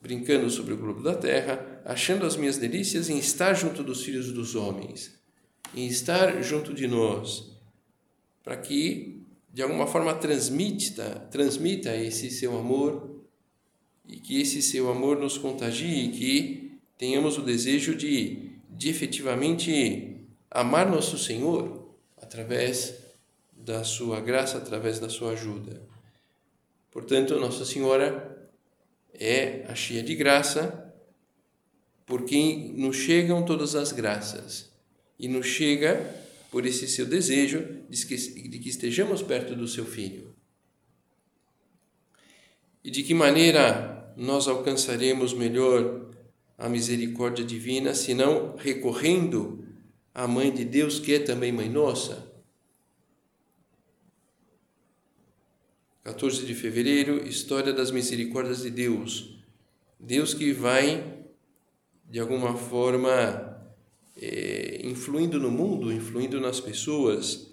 Brincando 0.00 0.48
sobre 0.48 0.74
o 0.74 0.76
globo 0.76 1.02
da 1.02 1.16
terra, 1.16 1.82
achando 1.84 2.24
as 2.24 2.36
minhas 2.36 2.58
delícias 2.58 3.10
em 3.10 3.18
estar 3.18 3.54
junto 3.54 3.82
dos 3.82 4.04
filhos 4.04 4.30
dos 4.30 4.54
homens, 4.54 5.18
em 5.74 5.88
estar 5.88 6.40
junto 6.44 6.72
de 6.72 6.86
nós, 6.86 7.50
para 8.44 8.56
que 8.56 9.20
de 9.52 9.62
alguma 9.62 9.86
forma 9.86 10.14
transmita, 10.14 11.26
transmita 11.30 11.96
esse 11.96 12.30
seu 12.30 12.56
amor 12.56 13.24
e 14.06 14.18
que 14.18 14.40
esse 14.40 14.62
seu 14.62 14.90
amor 14.90 15.18
nos 15.18 15.38
contagie 15.38 16.04
e 16.04 16.08
que 16.10 16.78
tenhamos 16.96 17.38
o 17.38 17.42
desejo 17.42 17.96
de, 17.96 18.52
de 18.70 18.88
efetivamente 18.90 20.20
amar 20.50 20.88
nosso 20.88 21.18
Senhor 21.18 21.90
através 22.18 23.05
da 23.66 23.82
sua 23.82 24.20
graça 24.20 24.58
através 24.58 25.00
da 25.00 25.08
sua 25.08 25.32
ajuda. 25.32 25.82
Portanto, 26.92 27.34
Nossa 27.40 27.64
Senhora 27.64 28.48
é 29.12 29.66
a 29.68 29.74
cheia 29.74 30.04
de 30.04 30.14
graça, 30.14 30.94
por 32.06 32.24
quem 32.24 32.72
nos 32.74 32.94
chegam 32.94 33.44
todas 33.44 33.74
as 33.74 33.90
graças 33.90 34.70
e 35.18 35.26
nos 35.26 35.46
chega 35.46 36.14
por 36.48 36.64
esse 36.64 36.86
seu 36.86 37.06
desejo 37.06 37.82
de 37.90 38.06
que, 38.06 38.16
de 38.48 38.58
que 38.60 38.68
estejamos 38.68 39.20
perto 39.20 39.56
do 39.56 39.66
seu 39.66 39.84
Filho. 39.84 40.32
E 42.84 42.90
de 42.90 43.02
que 43.02 43.14
maneira 43.14 44.14
nós 44.16 44.46
alcançaremos 44.46 45.34
melhor 45.34 46.12
a 46.56 46.68
misericórdia 46.68 47.44
divina, 47.44 47.94
se 47.94 48.14
não 48.14 48.54
recorrendo 48.54 49.66
à 50.14 50.28
Mãe 50.28 50.54
de 50.54 50.64
Deus, 50.64 51.00
que 51.00 51.14
é 51.14 51.18
também 51.18 51.50
Mãe 51.50 51.68
Nossa? 51.68 52.35
14 56.06 56.46
de 56.46 56.54
fevereiro, 56.54 57.26
História 57.26 57.72
das 57.72 57.90
Misericórdias 57.90 58.62
de 58.62 58.70
Deus. 58.70 59.40
Deus 59.98 60.32
que 60.32 60.52
vai, 60.52 61.04
de 62.08 62.20
alguma 62.20 62.56
forma, 62.56 63.60
é, 64.16 64.82
influindo 64.84 65.40
no 65.40 65.50
mundo, 65.50 65.92
influindo 65.92 66.40
nas 66.40 66.60
pessoas, 66.60 67.52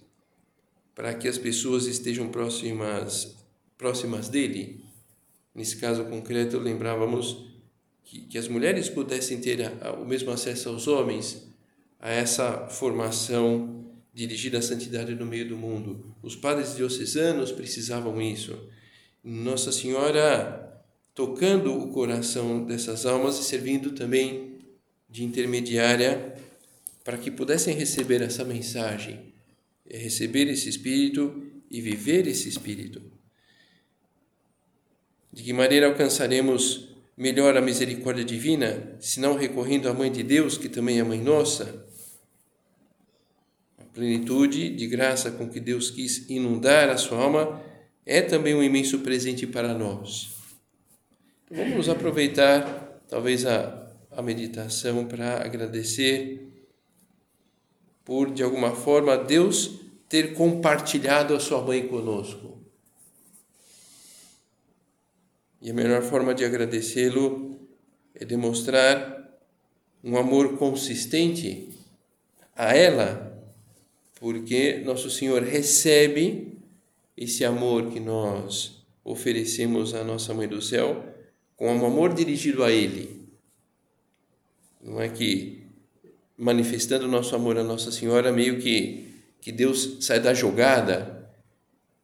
para 0.94 1.16
que 1.16 1.28
as 1.28 1.40
pessoas 1.40 1.88
estejam 1.88 2.30
próximas 2.30 3.36
próximas 3.76 4.30
dele. 4.30 4.86
Nesse 5.56 5.78
caso 5.78 6.06
concreto, 6.06 6.60
lembrávamos 6.60 7.48
que, 8.04 8.22
que 8.22 8.38
as 8.38 8.48
mulheres 8.48 8.88
pudessem 8.88 9.42
ter 9.42 9.64
a, 9.64 9.88
a, 9.88 9.94
o 9.94 10.06
mesmo 10.06 10.30
acesso 10.30 10.70
aos 10.70 10.88
homens 10.88 11.48
a 12.00 12.12
essa 12.12 12.68
formação 12.68 13.84
dirigida 14.14 14.60
à 14.60 14.62
santidade 14.62 15.16
no 15.16 15.26
meio 15.26 15.48
do 15.48 15.58
mundo. 15.58 16.16
Os 16.22 16.36
padres 16.36 16.76
diocesanos 16.76 17.52
precisavam 17.52 18.22
isso. 18.22 18.70
Nossa 19.24 19.72
Senhora 19.72 20.70
tocando 21.16 21.74
o 21.78 21.90
coração 21.90 22.64
dessas 22.66 23.06
almas 23.06 23.40
e 23.40 23.44
servindo 23.44 23.92
também 23.92 24.60
de 25.10 25.24
intermediária 25.24 26.36
para 27.04 27.18
que 27.18 27.30
pudessem 27.30 27.76
receber 27.76 28.22
essa 28.22 28.44
mensagem, 28.44 29.34
receber 29.90 30.48
esse 30.48 30.70
espírito 30.70 31.44
e 31.70 31.82
viver 31.82 32.28
esse 32.28 32.48
espírito. 32.48 33.02
De 35.32 35.44
que 35.44 35.54
maneira 35.54 35.88
alcançaremos 35.88 36.90
melhor 37.18 37.58
a 37.58 37.62
misericórdia 37.62 38.24
divina, 38.24 38.96
se 39.00 39.20
não 39.20 39.36
recorrendo 39.36 39.90
à 39.90 39.94
Mãe 39.94 40.12
de 40.12 40.24
Deus, 40.24 40.58
que 40.58 40.70
também 40.70 41.00
é 41.00 41.04
Mãe 41.04 41.22
nossa? 41.22 41.86
Plenitude 43.94 44.70
de 44.70 44.88
graça 44.88 45.32
com 45.32 45.48
que 45.48 45.60
Deus 45.60 45.92
quis 45.92 46.30
inundar 46.30 46.90
a 46.90 46.98
sua 46.98 47.20
alma 47.20 47.62
é 48.06 48.22
também 48.22 48.56
um 48.56 48.64
imenso 48.64 49.00
presente 49.00 49.46
para 49.46 49.74
nós. 49.74 50.32
Então, 51.50 51.70
vamos 51.70 51.88
aproveitar, 51.88 53.02
talvez, 53.08 53.46
a, 53.46 53.88
a 54.12 54.22
meditação 54.22 55.06
para 55.06 55.44
agradecer 55.46 56.50
por, 58.04 58.32
de 58.32 58.44
alguma 58.44 58.76
forma, 58.76 59.16
Deus 59.16 59.80
ter 60.10 60.34
compartilhado 60.34 61.36
a 61.36 61.40
sua 61.40 61.62
mãe 61.62 61.88
conosco. 61.88 62.62
E 65.62 65.72
a 65.72 65.74
melhor 65.74 66.02
forma 66.02 66.34
de 66.36 66.44
agradecê-lo 66.44 67.58
é 68.14 68.26
demonstrar 68.26 69.40
um 70.04 70.18
amor 70.18 70.58
consistente 70.58 71.70
a 72.54 72.76
ela, 72.76 73.33
porque 74.24 74.82
Nosso 74.86 75.10
Senhor 75.10 75.44
recebe 75.44 76.58
esse 77.18 77.44
amor 77.44 77.92
que 77.92 78.00
nós 78.00 78.82
oferecemos 79.04 79.94
à 79.94 80.02
nossa 80.02 80.34
Mãe 80.34 80.48
do 80.48 80.62
Céu 80.62 81.14
com 81.58 81.68
um 81.76 81.86
amor 81.86 82.14
dirigido 82.14 82.64
a 82.64 82.72
Ele. 82.72 83.28
Não 84.82 85.02
é 85.02 85.10
que 85.10 85.68
manifestando 86.38 87.06
nosso 87.06 87.36
amor 87.36 87.58
a 87.58 87.66
Nossa 87.66 87.92
Senhora, 87.92 88.32
meio 88.32 88.62
que, 88.62 89.14
que 89.42 89.52
Deus 89.52 89.98
sai 90.00 90.22
da 90.22 90.34
jogada 90.34 91.30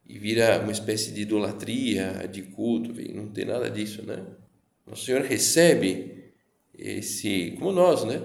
e 0.06 0.18
vira 0.18 0.60
uma 0.60 0.72
espécie 0.72 1.12
de 1.12 1.22
idolatria, 1.22 2.28
de 2.30 2.42
culto, 2.42 2.92
não 3.14 3.28
tem 3.28 3.46
nada 3.46 3.70
disso, 3.70 4.04
né? 4.04 4.26
Nosso 4.86 5.06
Senhor 5.06 5.22
recebe 5.22 6.34
esse, 6.78 7.52
como 7.58 7.72
nós, 7.72 8.04
né? 8.04 8.20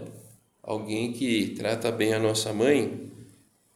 Alguém 0.62 1.14
que 1.14 1.52
trata 1.52 1.94
bem 1.94 2.14
a 2.14 2.20
nossa 2.20 2.52
mãe, 2.52 3.15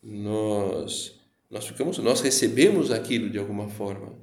nós 0.02 1.20
nós 1.50 1.66
ficamos, 1.66 1.98
nós 1.98 2.22
recebemos 2.22 2.92
aquilo 2.92 3.28
de 3.30 3.40
alguma 3.40 3.68
forma. 3.70 4.14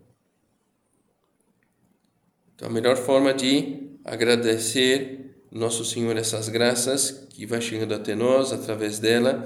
Então 2.54 2.68
a 2.68 2.70
melhor 2.70 2.96
forma 2.96 3.34
de 3.34 3.90
agradecer 4.04 5.36
nosso 5.50 5.84
Senhor 5.84 6.16
essas 6.16 6.48
graças 6.48 7.26
que 7.30 7.44
vai 7.44 7.60
chegando 7.60 7.94
até 7.94 8.14
nós 8.14 8.52
através 8.52 8.98
dela 8.98 9.44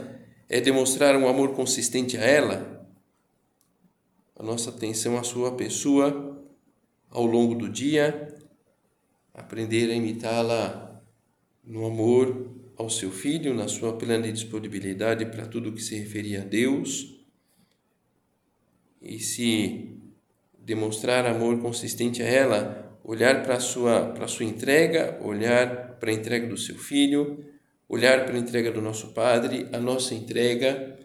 é 0.49 0.61
demonstrar 0.61 1.17
um 1.17 1.27
amor 1.27 1.55
consistente 1.55 2.17
a 2.19 2.23
ela, 2.23 2.87
a 4.37 4.43
nossa 4.43 4.71
atenção 4.71 5.17
à 5.17 5.23
sua 5.23 5.53
pessoa 5.53 6.45
ao 7.09 7.25
longo 7.25 7.55
do 7.55 7.69
dia, 7.69 8.35
aprender 9.33 9.91
a 9.91 9.95
imitá-la 9.95 11.03
no 11.65 11.87
amor 11.87 12.50
ao 12.81 12.89
seu 12.89 13.11
filho, 13.11 13.53
na 13.53 13.69
sua 13.69 13.93
plena 13.93 14.33
disponibilidade 14.33 15.27
para 15.27 15.45
tudo 15.45 15.71
que 15.71 15.83
se 15.83 15.97
referia 15.97 16.41
a 16.41 16.45
Deus 16.45 17.15
e 19.03 19.19
se 19.19 19.99
demonstrar 20.59 21.27
amor 21.27 21.61
consistente 21.61 22.23
a 22.23 22.27
ela, 22.27 22.99
olhar 23.05 23.43
para 23.43 23.57
a 23.57 23.61
sua, 23.61 24.07
para 24.13 24.25
a 24.25 24.29
sua 24.29 24.47
entrega, 24.47 25.19
olhar 25.23 25.99
para 26.01 26.11
a 26.11 26.15
entrega 26.15 26.47
do 26.47 26.57
seu 26.57 26.77
filho, 26.77 27.45
olhar 27.87 28.25
para 28.25 28.35
a 28.35 28.39
entrega 28.39 28.73
do 28.73 28.81
nosso 28.81 29.09
Padre, 29.09 29.69
a 29.75 29.79
nossa 29.79 30.15
entrega 30.15 30.99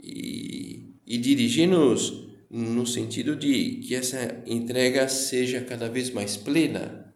e, 0.00 0.94
e 1.04 1.18
dirigir-nos 1.18 2.28
no 2.48 2.86
sentido 2.86 3.34
de 3.34 3.80
que 3.84 3.96
essa 3.96 4.40
entrega 4.46 5.08
seja 5.08 5.62
cada 5.62 5.88
vez 5.88 6.10
mais 6.10 6.36
plena, 6.36 7.12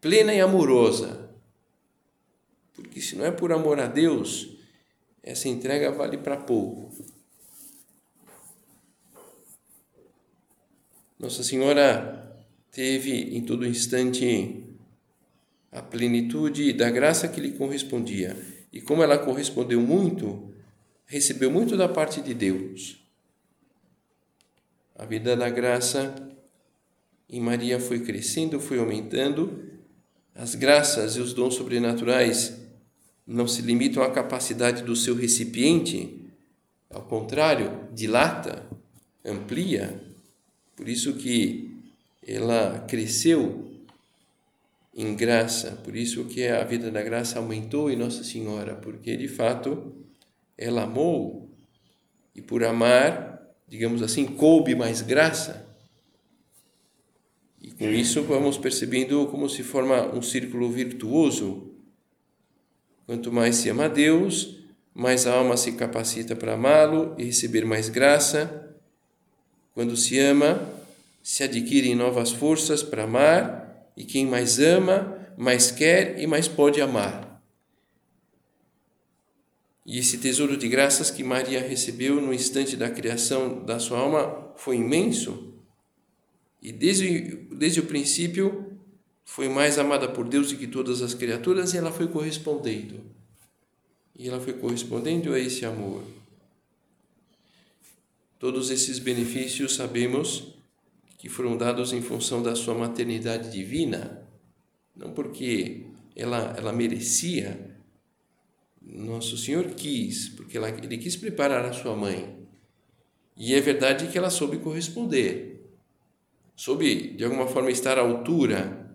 plena 0.00 0.32
e 0.32 0.40
amorosa. 0.40 1.27
Porque 2.98 3.10
se 3.10 3.14
não 3.14 3.24
é 3.24 3.30
por 3.30 3.52
amor 3.52 3.78
a 3.78 3.86
Deus, 3.86 4.56
essa 5.22 5.48
entrega 5.48 5.92
vale 5.92 6.18
para 6.18 6.36
pouco. 6.36 6.92
Nossa 11.16 11.44
Senhora 11.44 12.36
teve 12.72 13.36
em 13.36 13.40
todo 13.42 13.64
instante 13.64 14.64
a 15.70 15.80
plenitude 15.80 16.72
da 16.72 16.90
graça 16.90 17.28
que 17.28 17.40
lhe 17.40 17.52
correspondia. 17.52 18.36
E 18.72 18.80
como 18.80 19.00
ela 19.00 19.16
correspondeu 19.16 19.80
muito, 19.80 20.52
recebeu 21.06 21.52
muito 21.52 21.76
da 21.76 21.88
parte 21.88 22.20
de 22.20 22.34
Deus. 22.34 22.98
A 24.96 25.04
vida 25.04 25.36
da 25.36 25.48
graça 25.48 26.16
em 27.30 27.40
Maria 27.40 27.78
foi 27.78 28.00
crescendo, 28.00 28.58
foi 28.58 28.80
aumentando. 28.80 29.70
As 30.34 30.56
graças 30.56 31.14
e 31.14 31.20
os 31.20 31.32
dons 31.32 31.54
sobrenaturais 31.54 32.66
não 33.28 33.46
se 33.46 33.62
limitam 33.62 34.02
à 34.02 34.10
capacidade 34.10 34.82
do 34.82 34.96
seu 34.96 35.14
recipiente, 35.14 36.24
ao 36.90 37.02
contrário, 37.02 37.86
dilata, 37.92 38.66
amplia 39.24 40.08
por 40.74 40.88
isso 40.88 41.14
que 41.14 41.76
ela 42.24 42.84
cresceu 42.88 43.68
em 44.94 45.14
graça, 45.16 45.72
por 45.82 45.96
isso 45.96 46.24
que 46.24 46.46
a 46.46 46.62
vida 46.62 46.88
da 46.88 47.02
graça 47.02 47.38
aumentou 47.38 47.90
em 47.90 47.96
Nossa 47.96 48.22
Senhora, 48.22 48.76
porque 48.76 49.16
de 49.16 49.26
fato 49.26 49.92
ela 50.56 50.84
amou 50.84 51.50
e 52.32 52.40
por 52.40 52.62
amar, 52.62 53.42
digamos 53.68 54.02
assim, 54.02 54.24
coube 54.24 54.76
mais 54.76 55.02
graça. 55.02 55.66
E 57.60 57.72
com 57.72 57.88
isso 57.88 58.22
vamos 58.22 58.56
percebendo 58.56 59.26
como 59.26 59.48
se 59.48 59.64
forma 59.64 60.14
um 60.14 60.22
círculo 60.22 60.70
virtuoso. 60.70 61.67
Quanto 63.08 63.32
mais 63.32 63.56
se 63.56 63.70
ama 63.70 63.86
a 63.86 63.88
Deus, 63.88 64.58
mais 64.92 65.26
a 65.26 65.32
alma 65.32 65.56
se 65.56 65.72
capacita 65.72 66.36
para 66.36 66.52
amá-lo 66.52 67.14
e 67.16 67.24
receber 67.24 67.64
mais 67.64 67.88
graça 67.88 68.76
quando 69.72 69.96
se 69.96 70.18
ama, 70.18 70.70
se 71.22 71.42
adquirem 71.42 71.94
novas 71.94 72.30
forças 72.32 72.82
para 72.82 73.04
amar, 73.04 73.90
e 73.96 74.04
quem 74.04 74.26
mais 74.26 74.58
ama, 74.58 75.26
mais 75.38 75.70
quer 75.70 76.20
e 76.20 76.26
mais 76.26 76.48
pode 76.48 76.82
amar. 76.82 77.42
E 79.86 79.98
esse 79.98 80.18
tesouro 80.18 80.58
de 80.58 80.68
graças 80.68 81.10
que 81.10 81.24
Maria 81.24 81.66
recebeu 81.66 82.20
no 82.20 82.34
instante 82.34 82.76
da 82.76 82.90
criação 82.90 83.64
da 83.64 83.78
sua 83.78 84.00
alma 84.00 84.52
foi 84.54 84.76
imenso. 84.76 85.54
E 86.60 86.70
desde, 86.72 87.48
desde 87.56 87.80
o 87.80 87.86
princípio 87.86 88.67
foi 89.28 89.46
mais 89.46 89.78
amada 89.78 90.08
por 90.08 90.26
Deus 90.26 90.50
do 90.50 90.56
que 90.56 90.66
todas 90.66 91.02
as 91.02 91.12
criaturas 91.12 91.74
e 91.74 91.76
ela 91.76 91.92
foi 91.92 92.08
correspondendo. 92.08 93.04
E 94.16 94.26
ela 94.26 94.40
foi 94.40 94.54
correspondendo 94.54 95.34
a 95.34 95.38
esse 95.38 95.66
amor. 95.66 96.02
Todos 98.38 98.70
esses 98.70 98.98
benefícios 98.98 99.74
sabemos 99.74 100.54
que 101.18 101.28
foram 101.28 101.58
dados 101.58 101.92
em 101.92 102.00
função 102.00 102.42
da 102.42 102.56
sua 102.56 102.74
maternidade 102.74 103.52
divina, 103.52 104.26
não 104.96 105.12
porque 105.12 105.84
ela, 106.16 106.54
ela 106.56 106.72
merecia. 106.72 107.76
Nosso 108.80 109.36
Senhor 109.36 109.66
quis, 109.74 110.30
porque 110.30 110.56
ela, 110.56 110.70
Ele 110.70 110.96
quis 110.96 111.16
preparar 111.16 111.66
a 111.66 111.74
sua 111.74 111.94
mãe. 111.94 112.34
E 113.36 113.54
é 113.54 113.60
verdade 113.60 114.08
que 114.08 114.16
ela 114.16 114.30
soube 114.30 114.56
corresponder, 114.56 115.70
soube 116.56 117.10
de 117.10 117.24
alguma 117.24 117.46
forma 117.46 117.70
estar 117.70 117.98
à 117.98 118.00
altura 118.00 118.87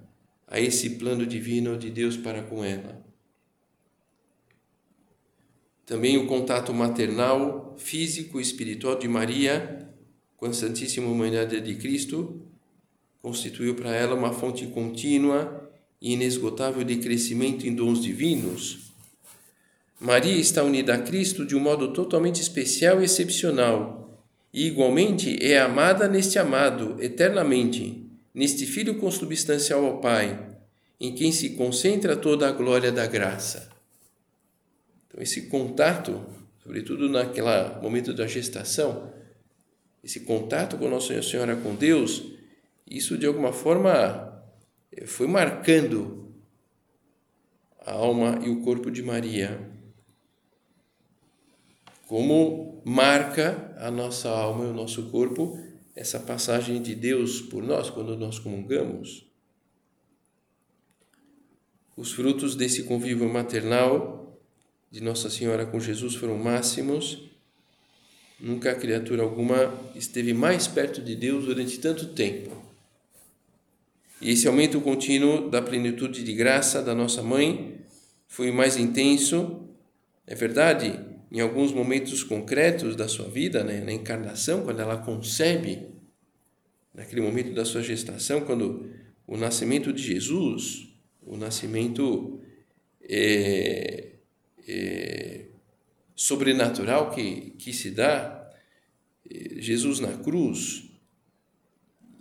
a 0.48 0.60
esse 0.60 0.92
plano 0.92 1.26
divino 1.26 1.78
de 1.78 1.90
Deus 1.90 2.18
para 2.18 2.44
com 2.44 2.64
ela. 2.64 3.04
Também 5.86 6.18
o 6.18 6.28
contato 6.28 6.74
maternal, 6.74 7.76
físico 7.78 8.40
e 8.40 8.44
espiritual 8.44 8.98
de 8.98 9.08
Maria 9.08 9.90
com 10.38 10.46
a 10.46 10.54
Santíssima 10.54 11.08
Humanidade 11.08 11.60
de 11.62 11.76
Cristo 11.76 12.42
constituiu 13.24 13.74
para 13.74 13.96
ela 13.96 14.14
uma 14.14 14.34
fonte 14.34 14.68
contínua 14.68 15.72
e 16.02 16.12
inesgotável 16.12 16.84
de 16.84 16.98
crescimento 16.98 17.66
em 17.66 17.74
dons 17.74 18.04
divinos. 18.04 18.92
Maria 19.98 20.36
está 20.36 20.62
unida 20.62 20.96
a 20.96 21.02
Cristo 21.02 21.46
de 21.46 21.56
um 21.56 21.62
modo 21.62 21.94
totalmente 21.94 22.42
especial 22.42 23.02
e 23.02 23.06
excepcional, 23.06 24.22
e 24.54 24.68
igualmente 24.68 25.38
é 25.42 25.58
amada 25.58 26.10
neste 26.10 26.38
amado 26.38 26.98
eternamente, 27.02 28.03
neste 28.34 28.66
Filho 28.66 29.00
consubstancial 29.00 29.86
ao 29.86 30.00
Pai, 30.00 30.58
em 31.00 31.14
quem 31.14 31.32
se 31.32 31.52
concentra 31.52 32.16
toda 32.16 32.48
a 32.48 32.52
glória 32.52 32.92
da 32.92 33.06
graça. 33.06 33.70
Então, 35.08 35.22
esse 35.22 35.44
contato, 35.44 36.26
sobretudo 36.64 37.10
naquele 37.10 37.82
momento 37.82 38.14
da 38.14 38.26
gestação, 38.26 39.14
esse 40.04 40.22
contato 40.22 40.78
com 40.78 40.90
Nossa 40.90 41.22
Senhora, 41.22 41.56
com 41.56 41.76
Deus, 41.76 42.24
isso 42.90 43.18
de 43.18 43.26
alguma 43.26 43.54
forma 43.54 44.44
foi 45.06 45.28
marcando 45.28 46.34
a 47.86 47.92
alma 47.92 48.40
e 48.44 48.50
o 48.50 48.62
corpo 48.62 48.90
de 48.90 49.02
Maria 49.02 49.72
como 52.08 52.82
marca 52.86 53.74
a 53.80 53.90
nossa 53.90 54.30
alma 54.30 54.66
e 54.66 54.68
o 54.68 54.74
nosso 54.74 55.10
corpo 55.10 55.58
essa 55.96 56.20
passagem 56.20 56.82
de 56.82 56.96
Deus 56.96 57.42
por 57.42 57.64
nós 57.64 57.90
quando 57.90 58.16
nós 58.18 58.40
comungamos. 58.40 59.26
Os 61.96 62.12
frutos 62.12 62.56
desse 62.56 62.84
convívio 62.84 63.32
maternal 63.32 64.40
de 64.90 65.02
Nossa 65.02 65.30
Senhora 65.30 65.66
com 65.66 65.80
Jesus 65.80 66.16
foram 66.16 66.38
máximos. 66.38 67.30
Nunca 68.40 68.74
criatura 68.76 69.22
alguma 69.22 69.74
esteve 69.96 70.34
mais 70.34 70.68
perto 70.68 71.02
de 71.02 71.16
Deus 71.16 71.46
durante 71.46 71.80
tanto 71.80 72.08
tempo. 72.08 72.64
E 74.20 74.32
esse 74.32 74.48
aumento 74.48 74.82
contínuo 74.82 75.50
da 75.50 75.62
plenitude 75.62 76.24
de 76.24 76.34
graça 76.34 76.82
da 76.82 76.96
nossa 76.96 77.22
mãe 77.22 77.80
foi 78.28 78.52
mais 78.52 78.78
intenso, 78.78 79.68
é 80.26 80.34
verdade, 80.34 81.00
em 81.34 81.40
alguns 81.40 81.72
momentos 81.72 82.24
concretos 82.24 82.96
da 82.96 83.08
sua 83.08 83.28
vida, 83.28 83.64
né, 83.64 83.82
na 83.82 83.92
encarnação, 83.92 84.64
quando 84.64 84.80
ela 84.80 84.98
concebe, 84.98 85.88
naquele 86.94 87.22
momento 87.22 87.56
da 87.56 87.66
sua 87.66 87.82
gestação, 87.82 88.42
quando 88.42 88.88
o 89.26 89.36
nascimento 89.36 89.92
de 89.92 90.04
Jesus, 90.04 90.90
o 91.24 91.36
nascimento 91.36 92.40
é, 93.02 94.12
é, 94.68 95.46
sobrenatural 96.16 97.10
que, 97.10 97.56
que 97.58 97.74
se 97.74 97.90
dá, 97.90 98.48
é, 99.28 99.60
Jesus 99.60 100.00
na 100.00 100.16
cruz, 100.20 100.84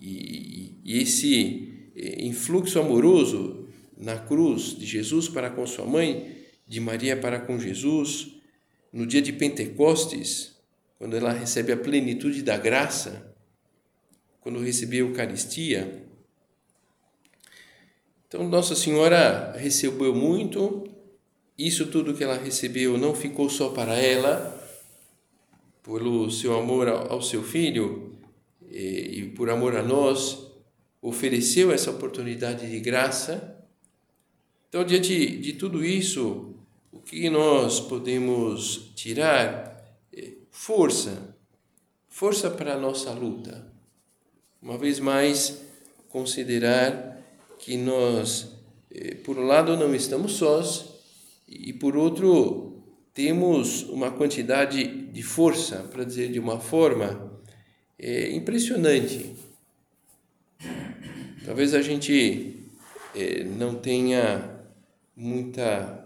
e, 0.01 0.79
e 0.83 0.99
esse 0.99 1.91
é, 1.95 2.25
influxo 2.25 2.81
amoroso 2.81 3.69
na 3.95 4.17
cruz 4.17 4.75
de 4.75 4.87
Jesus 4.87 5.29
para 5.29 5.51
com 5.51 5.67
sua 5.67 5.85
mãe, 5.85 6.35
de 6.67 6.81
Maria 6.81 7.15
para 7.15 7.39
com 7.41 7.59
Jesus, 7.59 8.41
no 8.93 9.07
dia 9.07 9.23
de 9.23 9.33
Pentecostes, 9.33 10.57
quando 10.99 11.17
ela 11.17 11.33
recebe 11.33 11.73
a 11.73 11.77
plenitude 11.77 12.43
da 12.43 12.57
graça, 12.57 13.35
quando 14.41 14.61
recebeu 14.61 15.07
a 15.07 15.09
Eucaristia. 15.09 16.05
Então, 18.29 18.49
Nossa 18.49 18.75
Senhora 18.75 19.53
recebeu 19.57 20.15
muito, 20.15 20.85
isso 21.57 21.87
tudo 21.87 22.15
que 22.15 22.25
ela 22.25 22.37
recebeu 22.37 22.99
não 22.99 23.15
ficou 23.15 23.49
só 23.49 23.71
para 23.71 23.97
ela, 23.97 24.61
pelo 25.83 26.31
seu 26.31 26.59
amor 26.59 26.89
ao 26.89 27.21
seu 27.21 27.43
filho 27.43 28.19
e 28.71 29.33
por 29.35 29.51
amor 29.51 29.77
a 29.77 29.83
nós, 29.83 30.51
ofereceu 31.01 31.73
essa 31.73 31.91
oportunidade 31.91 32.71
de 32.71 32.81
graça. 32.81 33.59
Então, 34.69 34.85
diante 34.85 35.37
de 35.39 35.53
tudo 35.55 35.85
isso, 35.85 36.52
o 36.93 37.01
que 37.01 37.31
nós 37.31 37.81
podemos 37.81 38.93
tirar? 38.95 39.83
É 40.15 40.33
força, 40.51 41.35
força 42.09 42.51
para 42.51 42.75
a 42.75 42.79
nossa 42.79 43.11
luta. 43.13 43.67
Uma 44.61 44.77
vez 44.77 45.01
mais, 45.01 45.63
considerar 46.11 47.19
que 47.59 47.77
nós, 47.79 48.53
é, 48.91 49.15
por 49.15 49.39
um 49.39 49.47
lado, 49.47 49.77
não 49.77 49.95
estamos 49.95 50.35
sós 50.35 50.85
e, 51.49 51.73
por 51.73 51.97
outro, 51.97 52.85
temos 53.15 53.83
uma 53.85 54.11
quantidade 54.11 54.85
de 54.85 55.23
força, 55.23 55.89
para 55.91 56.05
dizer 56.05 56.31
de 56.31 56.39
uma 56.39 56.61
forma 56.61 57.41
é, 57.99 58.31
impressionante. 58.33 59.35
Talvez 61.45 61.75
a 61.75 61.81
gente 61.81 62.69
é, 63.15 63.45
não 63.45 63.75
tenha 63.75 64.61
muita 65.17 66.02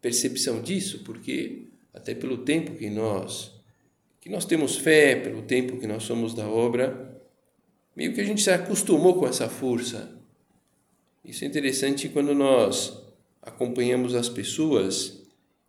percepção 0.00 0.60
disso, 0.60 1.00
porque 1.04 1.68
até 1.92 2.14
pelo 2.14 2.38
tempo 2.38 2.74
que 2.74 2.90
nós 2.90 3.54
que 4.20 4.28
nós 4.28 4.44
temos 4.44 4.76
fé, 4.76 5.14
pelo 5.14 5.42
tempo 5.42 5.78
que 5.78 5.86
nós 5.86 6.02
somos 6.02 6.34
da 6.34 6.48
obra, 6.48 7.20
meio 7.94 8.12
que 8.12 8.20
a 8.20 8.24
gente 8.24 8.42
se 8.42 8.50
acostumou 8.50 9.14
com 9.14 9.26
essa 9.26 9.48
força. 9.48 10.18
Isso 11.24 11.44
é 11.44 11.46
interessante 11.46 12.08
quando 12.08 12.34
nós 12.34 13.04
acompanhamos 13.40 14.16
as 14.16 14.28
pessoas 14.28 15.22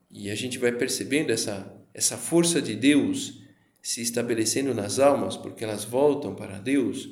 e 0.09 0.31
a 0.31 0.35
gente 0.35 0.57
vai 0.57 0.71
percebendo 0.71 1.31
essa 1.31 1.77
essa 1.97 2.15
força 2.15 2.61
de 2.61 2.75
Deus 2.75 3.41
se 3.81 4.03
estabelecendo 4.03 4.71
nas 4.71 4.99
almas, 4.99 5.35
porque 5.35 5.63
elas 5.63 5.83
voltam 5.83 6.35
para 6.35 6.59
Deus, 6.59 7.09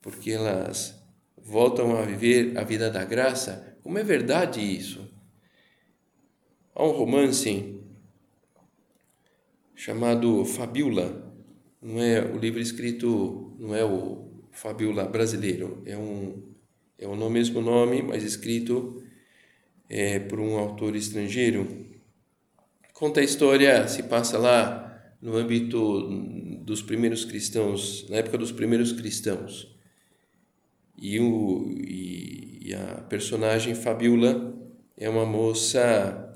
porque 0.00 0.30
elas 0.30 0.94
voltam 1.36 1.96
a 1.96 2.02
viver 2.02 2.56
a 2.56 2.62
vida 2.62 2.88
da 2.88 3.04
graça. 3.04 3.76
Como 3.82 3.98
é 3.98 4.04
verdade 4.04 4.60
isso? 4.60 5.10
Há 6.80 6.82
um 6.82 6.92
romance 6.92 7.78
chamado 9.74 10.46
Fabiola. 10.46 11.30
Não 11.82 12.00
é 12.02 12.24
o 12.24 12.38
livro 12.38 12.58
escrito, 12.58 13.54
não 13.58 13.76
é 13.76 13.84
o 13.84 14.46
Fabiola 14.50 15.04
brasileiro, 15.04 15.82
é 15.84 15.94
um 15.98 16.42
é 16.98 17.06
o 17.06 17.28
mesmo 17.28 17.60
nome, 17.60 18.00
mas 18.00 18.24
escrito 18.24 19.02
é, 19.90 20.20
por 20.20 20.40
um 20.40 20.56
autor 20.56 20.96
estrangeiro. 20.96 21.84
Conta 22.94 23.20
a 23.20 23.24
história, 23.24 23.86
se 23.86 24.04
passa 24.04 24.38
lá 24.38 25.14
no 25.20 25.36
âmbito 25.36 26.08
dos 26.64 26.80
primeiros 26.80 27.26
cristãos, 27.26 28.08
na 28.08 28.16
época 28.16 28.38
dos 28.38 28.52
primeiros 28.52 28.90
cristãos. 28.90 29.76
E, 30.96 31.20
o, 31.20 31.74
e, 31.76 32.68
e 32.70 32.74
a 32.74 33.02
personagem 33.02 33.74
Fabiola 33.74 34.58
é 34.96 35.10
uma 35.10 35.26
moça 35.26 36.29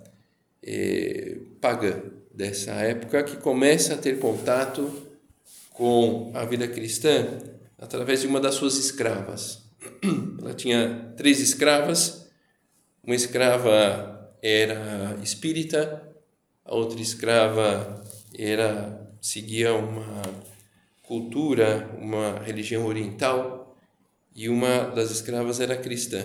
eh, 0.67 1.39
pagã 1.61 2.03
dessa 2.33 2.73
época 2.73 3.23
que 3.23 3.37
começa 3.37 3.95
a 3.95 3.99
ter 3.99 4.19
contato 4.19 4.91
com 5.71 6.33
a 6.35 6.45
vida 6.45 6.67
cristã 6.67 7.39
através 7.79 8.23
de 8.23 8.27
uma 8.27 8.41
das 8.41 8.55
suas 8.55 8.77
escravas. 8.77 9.63
Ela 10.41 10.55
tinha 10.55 11.13
três 11.17 11.41
escravas, 11.41 12.29
uma 13.03 13.15
escrava 13.15 14.35
era 14.43 15.19
espírita, 15.23 16.03
a 16.65 16.75
outra 16.75 17.01
escrava 17.01 18.03
era 18.37 19.11
seguia 19.21 19.75
uma 19.75 20.23
cultura, 21.03 21.91
uma 21.99 22.41
religião 22.41 22.87
oriental 22.87 23.77
e 24.35 24.49
uma 24.49 24.87
das 24.89 25.11
escravas 25.11 25.61
era 25.61 25.77
cristã. 25.77 26.25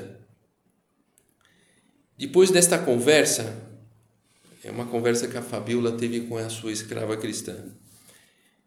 Depois 2.17 2.51
desta 2.51 2.77
conversa, 2.77 3.68
é 4.63 4.71
uma 4.71 4.85
conversa 4.85 5.27
que 5.27 5.37
a 5.37 5.41
Fabiola 5.41 5.93
teve 5.93 6.21
com 6.21 6.37
a 6.37 6.49
sua 6.49 6.71
escrava 6.71 7.15
cristã. 7.15 7.55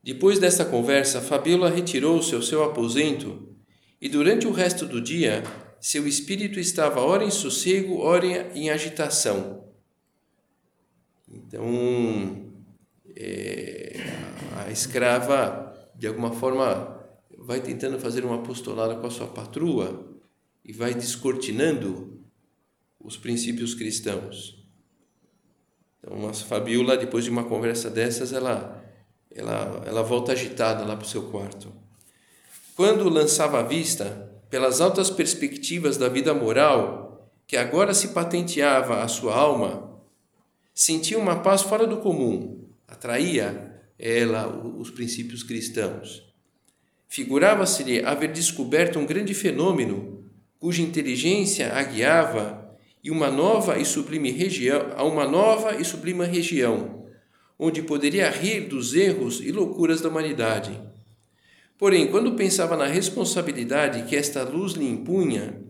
Depois 0.03 0.39
dessa 0.39 0.65
conversa, 0.65 1.21
Fabiola 1.21 1.71
retirou-se 1.71 2.35
ao 2.35 2.43
seu 2.43 2.65
aposento 2.65 3.55
e 4.01 4.09
durante 4.09 4.47
o 4.47 4.53
resto 4.53 4.87
do 4.87 5.01
dia 5.01 5.45
seu 5.81 6.07
espírito 6.07 6.59
estava 6.59 7.01
ora 7.01 7.25
em 7.25 7.31
sossego, 7.31 7.99
ora 7.99 8.27
em 8.57 8.71
agitação. 8.71 9.65
Então, 11.29 12.53
é, 13.17 13.97
a 14.57 14.71
escrava, 14.71 15.91
de 15.97 16.07
alguma 16.07 16.33
forma, 16.33 17.01
vai 17.39 17.61
tentando 17.61 17.99
fazer 17.99 18.25
uma 18.25 18.37
apostolada 18.37 18.95
com 18.97 19.07
a 19.07 19.11
sua 19.11 19.27
patroa 19.27 20.21
e 20.65 20.73
vai 20.73 20.95
descortinando 20.95 22.21
os 23.01 23.17
princípios 23.17 23.75
cristãos. 23.75 24.62
Então, 26.03 26.29
a 26.29 26.35
Fabiola, 26.35 26.97
depois 26.97 27.25
de 27.25 27.31
uma 27.31 27.45
conversa 27.45 27.89
dessas, 27.89 28.33
ela, 28.33 28.83
ela, 29.31 29.83
ela 29.87 30.03
volta 30.03 30.33
agitada 30.33 30.85
lá 30.85 30.97
para 30.97 31.07
o 31.07 31.09
seu 31.09 31.31
quarto. 31.31 31.73
Quando 32.75 33.09
lançava 33.09 33.61
a 33.61 33.63
vista, 33.63 34.31
pelas 34.51 34.81
altas 34.81 35.11
perspectivas 35.11 35.97
da 35.97 36.09
vida 36.09 36.35
moral, 36.35 37.31
que 37.47 37.57
agora 37.57 37.95
se 37.95 38.09
patenteava 38.09 39.03
à 39.03 39.09
sua 39.09 39.35
alma, 39.35 40.01
sentia 40.75 41.19
uma 41.19 41.41
paz 41.41 41.63
fora 41.63 41.87
do 41.87 41.99
comum, 41.99 42.69
atraía 42.89 43.81
ela 43.99 44.49
os 44.49 44.91
princípios 44.91 45.43
cristãos. 45.43 46.33
Figurava-se-lhe 47.09 48.05
haver 48.05 48.33
descoberto 48.33 48.99
um 48.99 49.07
grande 49.07 49.35
fenômeno, 49.35 50.25
cuja 50.59 50.83
inteligência 50.83 51.73
a 51.73 51.83
guiava 51.83 52.62
e 53.03 53.11
uma 53.11 53.31
nova 53.31 53.79
e 53.79 53.85
sublime 53.85 54.31
região, 54.31 54.93
a 54.97 55.03
uma 55.05 55.27
nova 55.27 55.81
e 55.81 55.85
sublime 55.85 56.25
região, 56.25 57.05
onde 57.59 57.83
poderia 57.83 58.31
rir 58.31 58.69
dos 58.69 58.95
erros 58.95 59.41
e 59.41 59.51
loucuras 59.51 60.01
da 60.01 60.09
humanidade. 60.09 60.81
Porém, 61.77 62.07
quando 62.07 62.37
pensava 62.37 62.77
na 62.77 62.87
responsabilidade 62.87 64.05
que 64.09 64.15
esta 64.15 64.45
luz 64.45 64.75
lhe 64.75 64.89
impunha, 64.89 65.61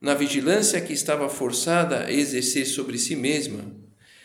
na 0.00 0.14
vigilância 0.14 0.80
que 0.80 0.92
estava 0.92 1.28
forçada 1.28 2.06
a 2.06 2.12
exercer 2.12 2.66
sobre 2.66 2.98
si 2.98 3.14
mesma, 3.14 3.64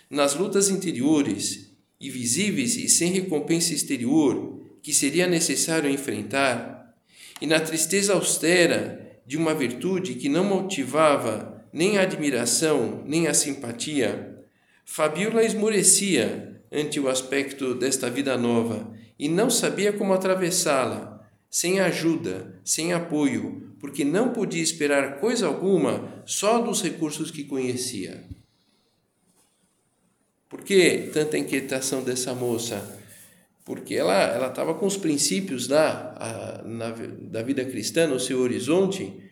nas 0.10 0.36
lutas 0.36 0.70
interiores 0.70 1.72
e 2.02 2.10
visíveis 2.10 2.76
e 2.76 2.90
sem 2.90 3.12
recompensa 3.12 3.74
exterior 3.74 4.60
que 4.82 4.94
seria 4.94 5.28
necessário 5.28 5.90
enfrentar, 5.90 6.96
e 7.40 7.46
na 7.46 7.60
tristeza 7.60 8.14
austera 8.14 9.22
de 9.26 9.38
uma 9.38 9.54
virtude 9.54 10.16
que 10.16 10.28
não 10.28 10.44
motivava 10.44 11.59
nem 11.72 11.98
a 11.98 12.02
admiração 12.02 13.04
nem 13.06 13.28
a 13.28 13.34
simpatia, 13.34 14.40
Fabiola 14.86 15.44
esmorecia 15.44 16.62
ante 16.72 17.00
o 17.00 17.08
aspecto 17.08 17.76
desta 17.76 18.10
vida 18.10 18.38
nova 18.38 18.92
e 19.20 19.30
não 19.30 19.50
sabia 19.50 19.94
como 19.94 20.14
atravessá-la, 20.14 21.28
sem 21.50 21.80
ajuda, 21.80 22.60
sem 22.64 22.94
apoio, 22.94 23.76
porque 23.80 24.04
não 24.04 24.34
podia 24.34 24.64
esperar 24.64 25.20
coisa 25.20 25.48
alguma 25.48 26.24
só 26.26 26.60
dos 26.60 26.82
recursos 26.82 27.30
que 27.32 27.44
conhecia. 27.44 28.24
Por 30.50 30.64
que 30.64 31.10
tanta 31.14 31.38
inquietação 31.38 32.04
dessa 32.04 32.34
moça? 32.34 33.00
Porque 33.64 33.94
ela 33.94 34.48
estava 34.48 34.74
com 34.74 34.88
os 34.88 34.98
princípios 34.98 35.68
da, 35.68 36.16
a, 36.18 36.64
na, 36.64 36.90
da 36.90 37.44
vida 37.44 37.64
cristã 37.64 38.08
no 38.08 38.20
seu 38.20 38.40
horizonte, 38.40 39.29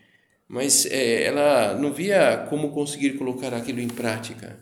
mas 0.48 0.86
é, 0.86 1.24
ela 1.24 1.74
não 1.76 1.92
via 1.92 2.46
como 2.50 2.72
conseguir 2.72 3.18
colocar 3.18 3.54
aquilo 3.54 3.80
em 3.80 3.88
prática. 3.88 4.58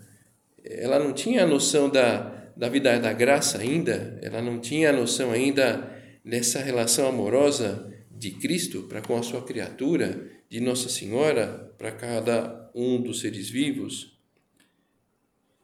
Ela 0.63 0.97
não 0.97 1.13
tinha 1.13 1.43
a 1.43 1.47
noção 1.47 1.89
da, 1.89 2.51
da 2.57 2.69
vida 2.69 2.99
da 2.99 3.13
graça 3.13 3.59
ainda, 3.59 4.19
ela 4.21 4.41
não 4.41 4.59
tinha 4.59 4.89
a 4.89 4.93
noção 4.93 5.31
ainda 5.31 5.91
dessa 6.23 6.59
relação 6.59 7.07
amorosa 7.07 7.93
de 8.09 8.31
Cristo 8.31 8.83
para 8.83 9.01
com 9.01 9.15
a 9.15 9.23
sua 9.23 9.43
criatura, 9.43 10.31
de 10.49 10.59
Nossa 10.59 10.89
Senhora 10.89 11.73
para 11.77 11.91
cada 11.91 12.71
um 12.73 13.01
dos 13.01 13.19
seres 13.19 13.49
vivos. 13.49 14.17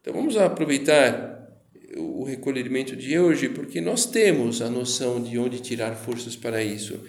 Então 0.02 0.14
vamos 0.14 0.36
aproveitar 0.38 1.32
o 1.98 2.24
recolhimento 2.24 2.96
de 2.96 3.18
hoje 3.18 3.50
porque 3.50 3.80
nós 3.82 4.06
temos 4.06 4.62
a 4.62 4.70
noção 4.70 5.22
de 5.22 5.38
onde 5.38 5.60
tirar 5.60 5.96
forças 5.96 6.36
para 6.36 6.64
isso. 6.64 7.00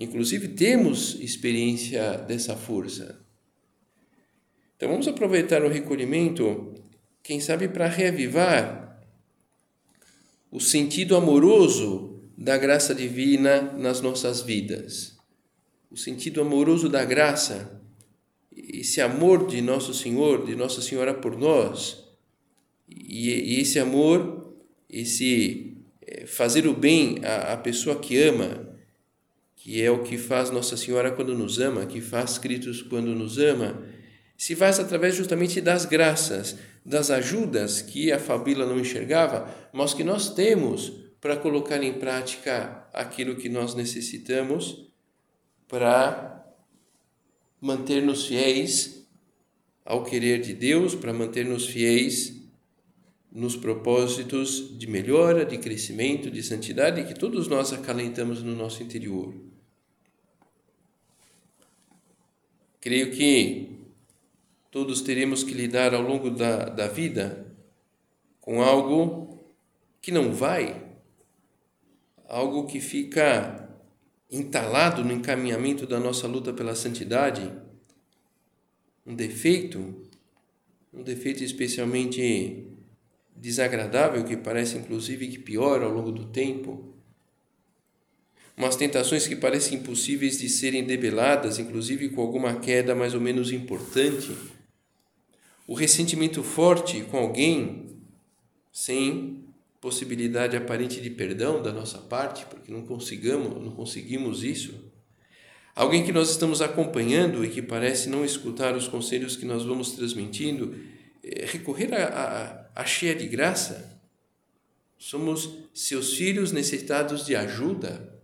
Inclusive 0.00 0.48
temos 0.48 1.20
experiência 1.20 2.16
dessa 2.16 2.56
força. 2.56 3.20
Então 4.74 4.88
vamos 4.88 5.06
aproveitar 5.06 5.62
o 5.62 5.68
recolhimento, 5.68 6.72
quem 7.22 7.38
sabe 7.38 7.68
para 7.68 7.86
reavivar 7.86 8.98
o 10.50 10.58
sentido 10.58 11.14
amoroso 11.14 12.18
da 12.36 12.56
graça 12.56 12.94
divina 12.94 13.60
nas 13.76 14.00
nossas 14.00 14.40
vidas. 14.40 15.18
O 15.90 15.98
sentido 15.98 16.40
amoroso 16.40 16.88
da 16.88 17.04
graça, 17.04 17.78
esse 18.56 19.02
amor 19.02 19.48
de 19.48 19.60
nosso 19.60 19.92
Senhor, 19.92 20.46
de 20.46 20.56
Nossa 20.56 20.80
Senhora 20.80 21.12
por 21.12 21.36
nós, 21.38 22.08
e, 22.88 23.60
esse 23.60 23.78
amor, 23.78 24.54
esse 24.88 25.76
é, 26.00 26.24
fazer 26.24 26.66
o 26.66 26.72
bem 26.72 27.18
à 27.22 27.54
pessoa 27.58 28.00
que 28.00 28.16
ama, 28.16 28.69
que 29.62 29.82
é 29.82 29.90
o 29.90 30.02
que 30.02 30.16
faz 30.16 30.50
Nossa 30.50 30.74
Senhora 30.74 31.10
quando 31.10 31.34
nos 31.34 31.60
ama, 31.60 31.84
que 31.84 32.00
faz 32.00 32.38
Cristo 32.38 32.72
quando 32.88 33.14
nos 33.14 33.38
ama, 33.38 33.82
se 34.34 34.56
faz 34.56 34.80
através 34.80 35.14
justamente 35.14 35.60
das 35.60 35.84
graças, 35.84 36.56
das 36.84 37.10
ajudas 37.10 37.82
que 37.82 38.10
a 38.10 38.18
Fabíola 38.18 38.64
não 38.64 38.80
enxergava, 38.80 39.54
mas 39.70 39.92
que 39.92 40.02
nós 40.02 40.32
temos 40.32 40.90
para 41.20 41.36
colocar 41.36 41.82
em 41.82 41.92
prática 41.92 42.88
aquilo 42.90 43.36
que 43.36 43.50
nós 43.50 43.74
necessitamos 43.74 44.90
para 45.68 46.42
manter-nos 47.60 48.24
fiéis 48.24 49.06
ao 49.84 50.04
querer 50.04 50.40
de 50.40 50.54
Deus, 50.54 50.94
para 50.94 51.12
manter-nos 51.12 51.66
fiéis 51.66 52.34
nos 53.30 53.56
propósitos 53.56 54.78
de 54.78 54.86
melhora, 54.86 55.44
de 55.44 55.58
crescimento, 55.58 56.30
de 56.30 56.42
santidade 56.42 57.04
que 57.04 57.12
todos 57.12 57.46
nós 57.46 57.74
acalentamos 57.74 58.42
no 58.42 58.56
nosso 58.56 58.82
interior. 58.82 59.49
Creio 62.80 63.10
que 63.10 63.78
todos 64.70 65.02
teremos 65.02 65.44
que 65.44 65.52
lidar 65.52 65.94
ao 65.94 66.02
longo 66.02 66.30
da, 66.30 66.64
da 66.64 66.88
vida 66.88 67.46
com 68.40 68.62
algo 68.62 69.44
que 70.00 70.10
não 70.10 70.32
vai, 70.32 70.82
algo 72.26 72.66
que 72.66 72.80
fica 72.80 73.68
entalado 74.30 75.04
no 75.04 75.12
encaminhamento 75.12 75.86
da 75.86 76.00
nossa 76.00 76.26
luta 76.26 76.52
pela 76.52 76.74
santidade, 76.74 77.52
um 79.04 79.14
defeito, 79.14 80.08
um 80.92 81.02
defeito 81.02 81.44
especialmente 81.44 82.66
desagradável 83.36 84.24
que 84.24 84.36
parece 84.36 84.78
inclusive 84.78 85.28
que 85.28 85.38
piora 85.38 85.84
ao 85.84 85.92
longo 85.92 86.12
do 86.12 86.26
tempo, 86.26 86.94
umas 88.60 88.76
tentações 88.76 89.26
que 89.26 89.34
parecem 89.34 89.78
impossíveis 89.78 90.38
de 90.38 90.48
serem 90.48 90.84
debeladas, 90.84 91.58
inclusive 91.58 92.10
com 92.10 92.20
alguma 92.20 92.60
queda 92.60 92.94
mais 92.94 93.14
ou 93.14 93.20
menos 93.20 93.50
importante, 93.50 94.36
o 95.66 95.74
ressentimento 95.74 96.42
forte 96.42 97.02
com 97.02 97.18
alguém 97.18 97.98
sem 98.72 99.44
possibilidade 99.80 100.56
aparente 100.56 101.00
de 101.00 101.10
perdão 101.10 101.62
da 101.62 101.72
nossa 101.72 101.98
parte, 101.98 102.44
porque 102.46 102.70
não 102.70 102.82
consigamos, 102.82 103.62
não 103.62 103.72
conseguimos 103.72 104.44
isso. 104.44 104.90
Alguém 105.74 106.04
que 106.04 106.12
nós 106.12 106.30
estamos 106.30 106.60
acompanhando 106.60 107.44
e 107.44 107.48
que 107.48 107.62
parece 107.62 108.08
não 108.08 108.24
escutar 108.24 108.76
os 108.76 108.86
conselhos 108.86 109.36
que 109.36 109.46
nós 109.46 109.64
vamos 109.64 109.92
transmitindo, 109.92 110.76
é, 111.22 111.46
recorrer 111.46 111.94
a, 111.94 112.06
a 112.06 112.60
a 112.74 112.84
cheia 112.84 113.14
de 113.14 113.26
graça. 113.26 114.00
Somos 114.98 115.68
seus 115.74 116.14
filhos 116.14 116.52
necessitados 116.52 117.24
de 117.24 117.34
ajuda. 117.34 118.22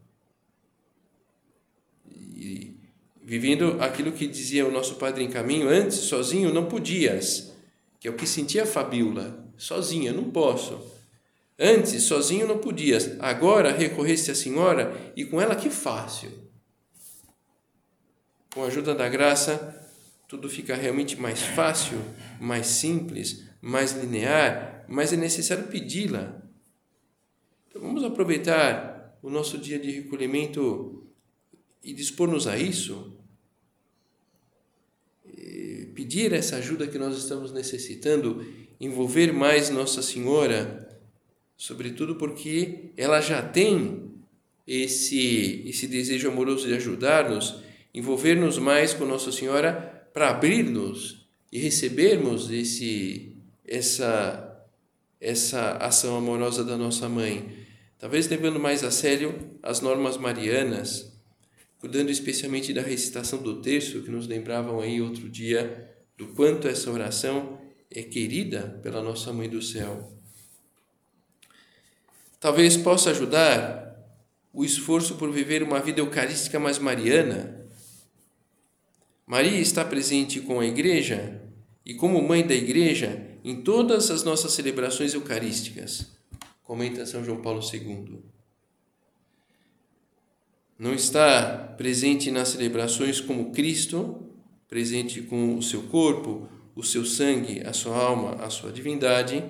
E 2.10 2.76
vivendo 3.26 3.76
aquilo 3.80 4.12
que 4.12 4.24
dizia 4.24 4.64
o 4.64 4.70
nosso 4.70 4.94
Padre 4.94 5.24
em 5.24 5.28
caminho, 5.28 5.68
antes 5.68 5.96
sozinho 5.96 6.54
não 6.54 6.66
podias, 6.66 7.52
que 7.98 8.06
é 8.06 8.10
o 8.10 8.14
que 8.14 8.24
sentia 8.24 8.62
a 8.62 8.66
Fabíola, 8.66 9.44
sozinha 9.58 10.12
não 10.12 10.30
posso. 10.30 10.80
Antes 11.58 12.04
sozinho 12.04 12.46
não 12.46 12.58
podias, 12.58 13.18
agora 13.18 13.72
recorreste 13.72 14.30
à 14.30 14.34
Senhora 14.34 15.12
e 15.16 15.24
com 15.24 15.40
ela 15.40 15.56
que 15.56 15.68
fácil. 15.68 16.30
Com 18.54 18.62
a 18.62 18.68
ajuda 18.68 18.94
da 18.94 19.08
graça, 19.08 19.74
tudo 20.28 20.48
fica 20.48 20.76
realmente 20.76 21.20
mais 21.20 21.42
fácil, 21.42 21.98
mais 22.40 22.68
simples, 22.68 23.42
mais 23.60 23.90
linear, 23.92 24.84
mas 24.88 25.12
é 25.12 25.16
necessário 25.16 25.64
pedi-la. 25.64 26.40
Então 27.68 27.82
vamos 27.82 28.04
aproveitar 28.04 29.18
o 29.20 29.28
nosso 29.28 29.58
dia 29.58 29.80
de 29.80 29.90
recolhimento 29.90 31.08
e 31.82 31.92
dispor-nos 31.92 32.46
a 32.46 32.56
isso. 32.56 33.15
Pedir 35.96 36.34
essa 36.34 36.56
ajuda 36.56 36.86
que 36.86 36.98
nós 36.98 37.16
estamos 37.16 37.52
necessitando, 37.52 38.46
envolver 38.78 39.32
mais 39.32 39.70
Nossa 39.70 40.02
Senhora, 40.02 40.86
sobretudo 41.56 42.16
porque 42.16 42.90
ela 42.98 43.22
já 43.22 43.40
tem 43.40 44.10
esse, 44.66 45.64
esse 45.66 45.86
desejo 45.86 46.28
amoroso 46.28 46.68
de 46.68 46.74
ajudar-nos, 46.74 47.62
envolver-nos 47.94 48.58
mais 48.58 48.92
com 48.92 49.06
Nossa 49.06 49.32
Senhora 49.32 50.06
para 50.12 50.28
abrir-nos 50.28 51.26
e 51.50 51.58
recebermos 51.58 52.50
esse 52.50 53.32
essa 53.66 54.42
essa 55.18 55.78
ação 55.78 56.14
amorosa 56.14 56.62
da 56.62 56.76
nossa 56.76 57.08
mãe, 57.08 57.56
talvez 57.98 58.28
levando 58.28 58.60
mais 58.60 58.84
a 58.84 58.90
sério 58.90 59.34
as 59.62 59.80
normas 59.80 60.18
marianas, 60.18 61.15
cuidando 61.78 62.10
especialmente 62.10 62.72
da 62.72 62.82
recitação 62.82 63.42
do 63.42 63.60
terço 63.60 64.02
que 64.02 64.10
nos 64.10 64.26
lembravam 64.26 64.80
aí 64.80 65.00
outro 65.00 65.28
dia 65.28 65.94
do 66.16 66.28
quanto 66.28 66.66
essa 66.66 66.90
oração 66.90 67.58
é 67.90 68.02
querida 68.02 68.80
pela 68.82 69.02
nossa 69.02 69.32
mãe 69.32 69.48
do 69.48 69.62
céu. 69.62 70.12
Talvez 72.40 72.76
possa 72.76 73.10
ajudar 73.10 73.86
o 74.52 74.64
esforço 74.64 75.16
por 75.16 75.30
viver 75.30 75.62
uma 75.62 75.80
vida 75.80 76.00
eucarística 76.00 76.58
mais 76.58 76.78
mariana. 76.78 77.66
Maria 79.26 79.60
está 79.60 79.84
presente 79.84 80.40
com 80.40 80.60
a 80.60 80.66
igreja 80.66 81.42
e 81.84 81.94
como 81.94 82.22
mãe 82.22 82.46
da 82.46 82.54
igreja 82.54 83.26
em 83.44 83.62
todas 83.62 84.10
as 84.10 84.24
nossas 84.24 84.52
celebrações 84.52 85.14
eucarísticas, 85.14 86.06
comenta 86.64 87.06
São 87.06 87.24
João 87.24 87.40
Paulo 87.40 87.60
II. 87.60 88.35
Não 90.78 90.92
está 90.92 91.74
presente 91.78 92.30
nas 92.30 92.50
celebrações 92.50 93.18
como 93.18 93.50
Cristo, 93.50 94.26
presente 94.68 95.22
com 95.22 95.56
o 95.56 95.62
seu 95.62 95.84
corpo, 95.84 96.46
o 96.74 96.82
seu 96.82 97.04
sangue, 97.04 97.62
a 97.64 97.72
sua 97.72 97.96
alma, 97.96 98.34
a 98.44 98.50
sua 98.50 98.70
divindade, 98.70 99.42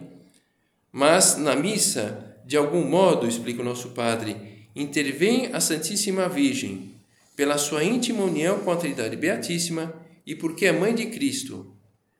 Mas 0.93 1.37
na 1.37 1.55
missa, 1.55 2.41
de 2.47 2.57
algum 2.57 2.89
modo, 2.89 3.27
explica 3.27 3.61
o 3.61 3.65
nosso 3.65 3.91
Padre, 3.91 4.37
intervém 4.75 5.53
a 5.53 5.61
Santíssima 5.61 6.29
Virgem, 6.29 6.95
pela 7.35 7.59
sua 7.59 7.85
íntima 7.85 8.23
união 8.23 8.61
com 8.61 8.71
a 8.71 8.77
Trindade 8.77 9.17
Beatíssima 9.17 9.93
e 10.25 10.35
porque 10.35 10.65
é 10.65 10.73
mãe 10.73 10.95
de 10.95 11.07
Cristo, 11.07 11.77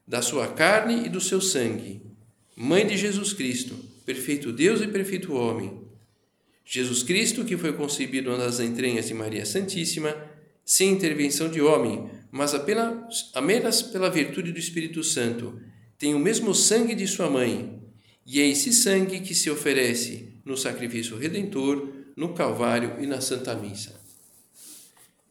da 0.07 0.21
sua 0.21 0.49
carne 0.49 1.07
e 1.07 1.09
do 1.09 1.21
seu 1.21 1.41
sangue, 1.41 2.03
mãe 2.55 2.87
de 2.87 2.97
Jesus 2.97 3.33
Cristo, 3.33 3.75
perfeito 4.05 4.53
Deus 4.53 4.83
e 4.83 4.89
perfeito 4.89 5.33
homem. 5.33 5.86
Jesus 6.69 7.05
Cristo, 7.05 7.45
que 7.45 7.57
foi 7.57 7.73
concebido 7.73 8.37
nas 8.37 8.59
entranhas 8.59 9.07
de 9.07 9.15
Maria 9.15 9.47
Santíssima, 9.47 10.17
sem 10.65 10.91
intervenção 10.91 11.49
de 11.49 11.63
homem, 11.63 12.11
mas 12.33 12.53
apenas, 12.55 13.31
apenas 13.33 13.83
pela 13.83 14.11
virtude 14.11 14.51
do 14.51 14.59
Espírito 14.59 15.05
Santo, 15.05 15.61
tem 15.97 16.13
o 16.13 16.19
mesmo 16.19 16.53
sangue 16.53 16.97
de 16.97 17.07
sua 17.07 17.31
mãe, 17.31 17.81
e 18.27 18.41
é 18.41 18.49
esse 18.49 18.73
sangue 18.73 19.21
que 19.21 19.33
se 19.33 19.49
oferece 19.49 20.33
no 20.45 20.57
sacrifício 20.57 21.17
redentor, 21.17 21.89
no 22.17 22.35
Calvário 22.35 22.97
e 23.01 23.07
na 23.07 23.21
Santa 23.21 23.55
Missa. 23.55 23.95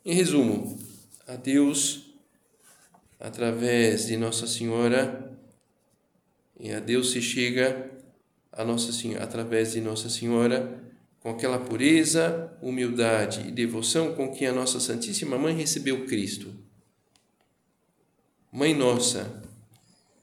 Em 0.05 0.13
resumo, 0.13 0.79
a 1.27 1.35
Deus, 1.35 2.13
através 3.19 4.07
de 4.07 4.15
Nossa 4.15 4.47
Senhora, 4.47 5.37
e 6.57 6.71
a 6.71 6.79
Deus 6.79 7.11
se 7.11 7.21
chega 7.21 7.91
a 8.53 8.63
Nossa 8.63 8.93
Senhora, 8.93 9.25
através 9.25 9.73
de 9.73 9.81
Nossa 9.81 10.09
Senhora, 10.09 10.81
com 11.25 11.31
aquela 11.31 11.57
pureza, 11.57 12.55
humildade 12.61 13.47
e 13.47 13.51
devoção 13.51 14.13
com 14.13 14.31
que 14.31 14.45
a 14.45 14.53
nossa 14.53 14.79
Santíssima 14.79 15.39
Mãe 15.39 15.55
recebeu 15.55 16.05
Cristo. 16.05 16.53
Mãe 18.51 18.75
Nossa, 18.75 19.41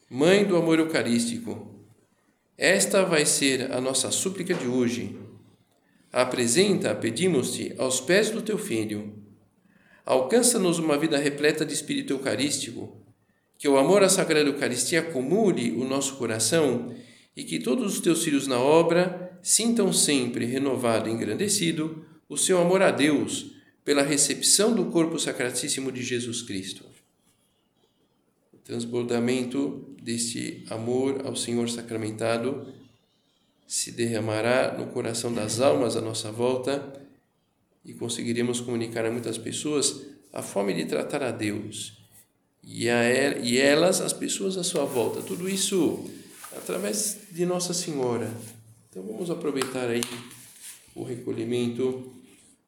Mãe 0.09 0.45
do 0.45 0.57
amor 0.57 0.79
eucarístico, 0.79 1.75
esta 2.57 3.05
vai 3.05 3.27
ser 3.27 3.73
a 3.73 3.81
nossa 3.81 4.13
súplica 4.13 4.55
de 4.55 4.69
hoje. 4.69 5.19
Apresenta, 6.13 6.95
pedimos-te, 6.95 7.75
aos 7.79 8.01
pés 8.01 8.31
do 8.31 8.41
teu 8.41 8.57
Filho. 8.57 9.13
Alcança-nos 10.07 10.79
uma 10.79 10.97
vida 10.97 11.19
repleta 11.19 11.67
de 11.67 11.75
espírito 11.75 12.13
eucarístico, 12.13 13.05
que 13.59 13.67
o 13.67 13.77
amor 13.77 14.05
à 14.05 14.09
Sagrada 14.09 14.49
Eucaristia 14.49 15.01
acumule 15.01 15.73
o 15.73 15.85
nosso 15.85 16.15
coração 16.15 16.95
e 17.37 17.43
que 17.43 17.59
todos 17.59 17.95
os 17.95 18.01
teus 18.01 18.23
filhos 18.23 18.47
na 18.47 18.61
obra 18.61 19.32
sintam 19.43 19.93
sempre 19.93 20.45
renovado 20.45 21.09
e 21.09 21.13
engrandecido 21.13 22.05
o 22.29 22.37
seu 22.37 22.61
amor 22.61 22.81
a 22.81 22.91
Deus 22.91 23.53
pela 23.85 24.03
recepção 24.03 24.75
do 24.75 24.87
corpo 24.87 25.19
sacratíssimo 25.19 25.91
de 25.91 26.03
Jesus 26.03 26.41
Cristo 26.41 26.93
transbordamento 28.65 29.85
deste 30.01 30.65
amor 30.71 31.27
ao 31.27 31.35
Senhor 31.35 31.69
sacramentado 31.69 32.67
se 33.67 33.91
derramará 33.93 34.77
no 34.79 34.87
coração 34.89 35.33
das 35.33 35.61
almas 35.61 35.97
à 35.97 36.01
nossa 36.01 36.31
volta 36.31 36.93
e 37.85 37.93
conseguiremos 37.93 38.61
comunicar 38.61 39.05
a 39.05 39.11
muitas 39.11 39.37
pessoas 39.37 40.03
a 40.33 40.43
fome 40.43 40.73
de 40.75 40.85
tratar 40.85 41.23
a 41.23 41.31
Deus 41.31 41.99
e, 42.63 42.89
a, 42.89 43.39
e 43.39 43.59
elas, 43.59 44.01
as 44.01 44.13
pessoas 44.13 44.57
à 44.57 44.63
sua 44.63 44.85
volta. 44.85 45.21
Tudo 45.21 45.49
isso 45.49 46.09
através 46.57 47.19
de 47.31 47.45
Nossa 47.45 47.75
Senhora. 47.75 48.31
Então 48.93 49.03
vamos 49.05 49.31
aproveitar 49.31 49.89
aí 49.89 50.03
o 50.95 51.03
recolhimento 51.03 52.13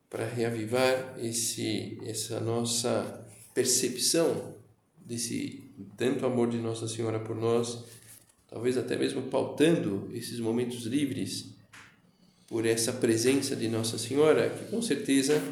para 0.08 0.24
reavivar 0.24 1.16
esse, 1.18 1.98
essa 2.02 2.40
nossa 2.40 3.28
percepção 3.52 4.54
desse 4.96 5.70
tanto 5.98 6.24
amor 6.24 6.48
de 6.48 6.56
Nossa 6.56 6.88
Senhora 6.88 7.20
por 7.20 7.36
nós, 7.36 7.84
talvez 8.48 8.78
até 8.78 8.96
mesmo 8.96 9.24
pautando 9.24 10.08
esses 10.14 10.40
momentos 10.40 10.86
livres 10.86 11.54
por 12.46 12.64
essa 12.64 12.90
presença 12.90 13.54
de 13.54 13.68
Nossa 13.68 13.98
Senhora, 13.98 14.48
que 14.48 14.70
com 14.70 14.80
certeza 14.80 15.42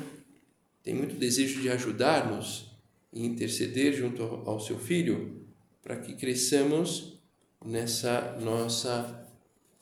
tem 0.83 0.95
muito 0.95 1.17
desejo 1.17 1.61
de 1.61 1.69
ajudar-nos 1.69 2.73
e 3.13 3.27
interceder 3.27 3.93
junto 3.93 4.23
ao 4.23 4.59
seu 4.59 4.79
Filho 4.79 5.45
para 5.83 5.99
que 5.99 6.15
cresçamos 6.15 7.21
nessa 7.63 8.39
nossa 8.41 9.22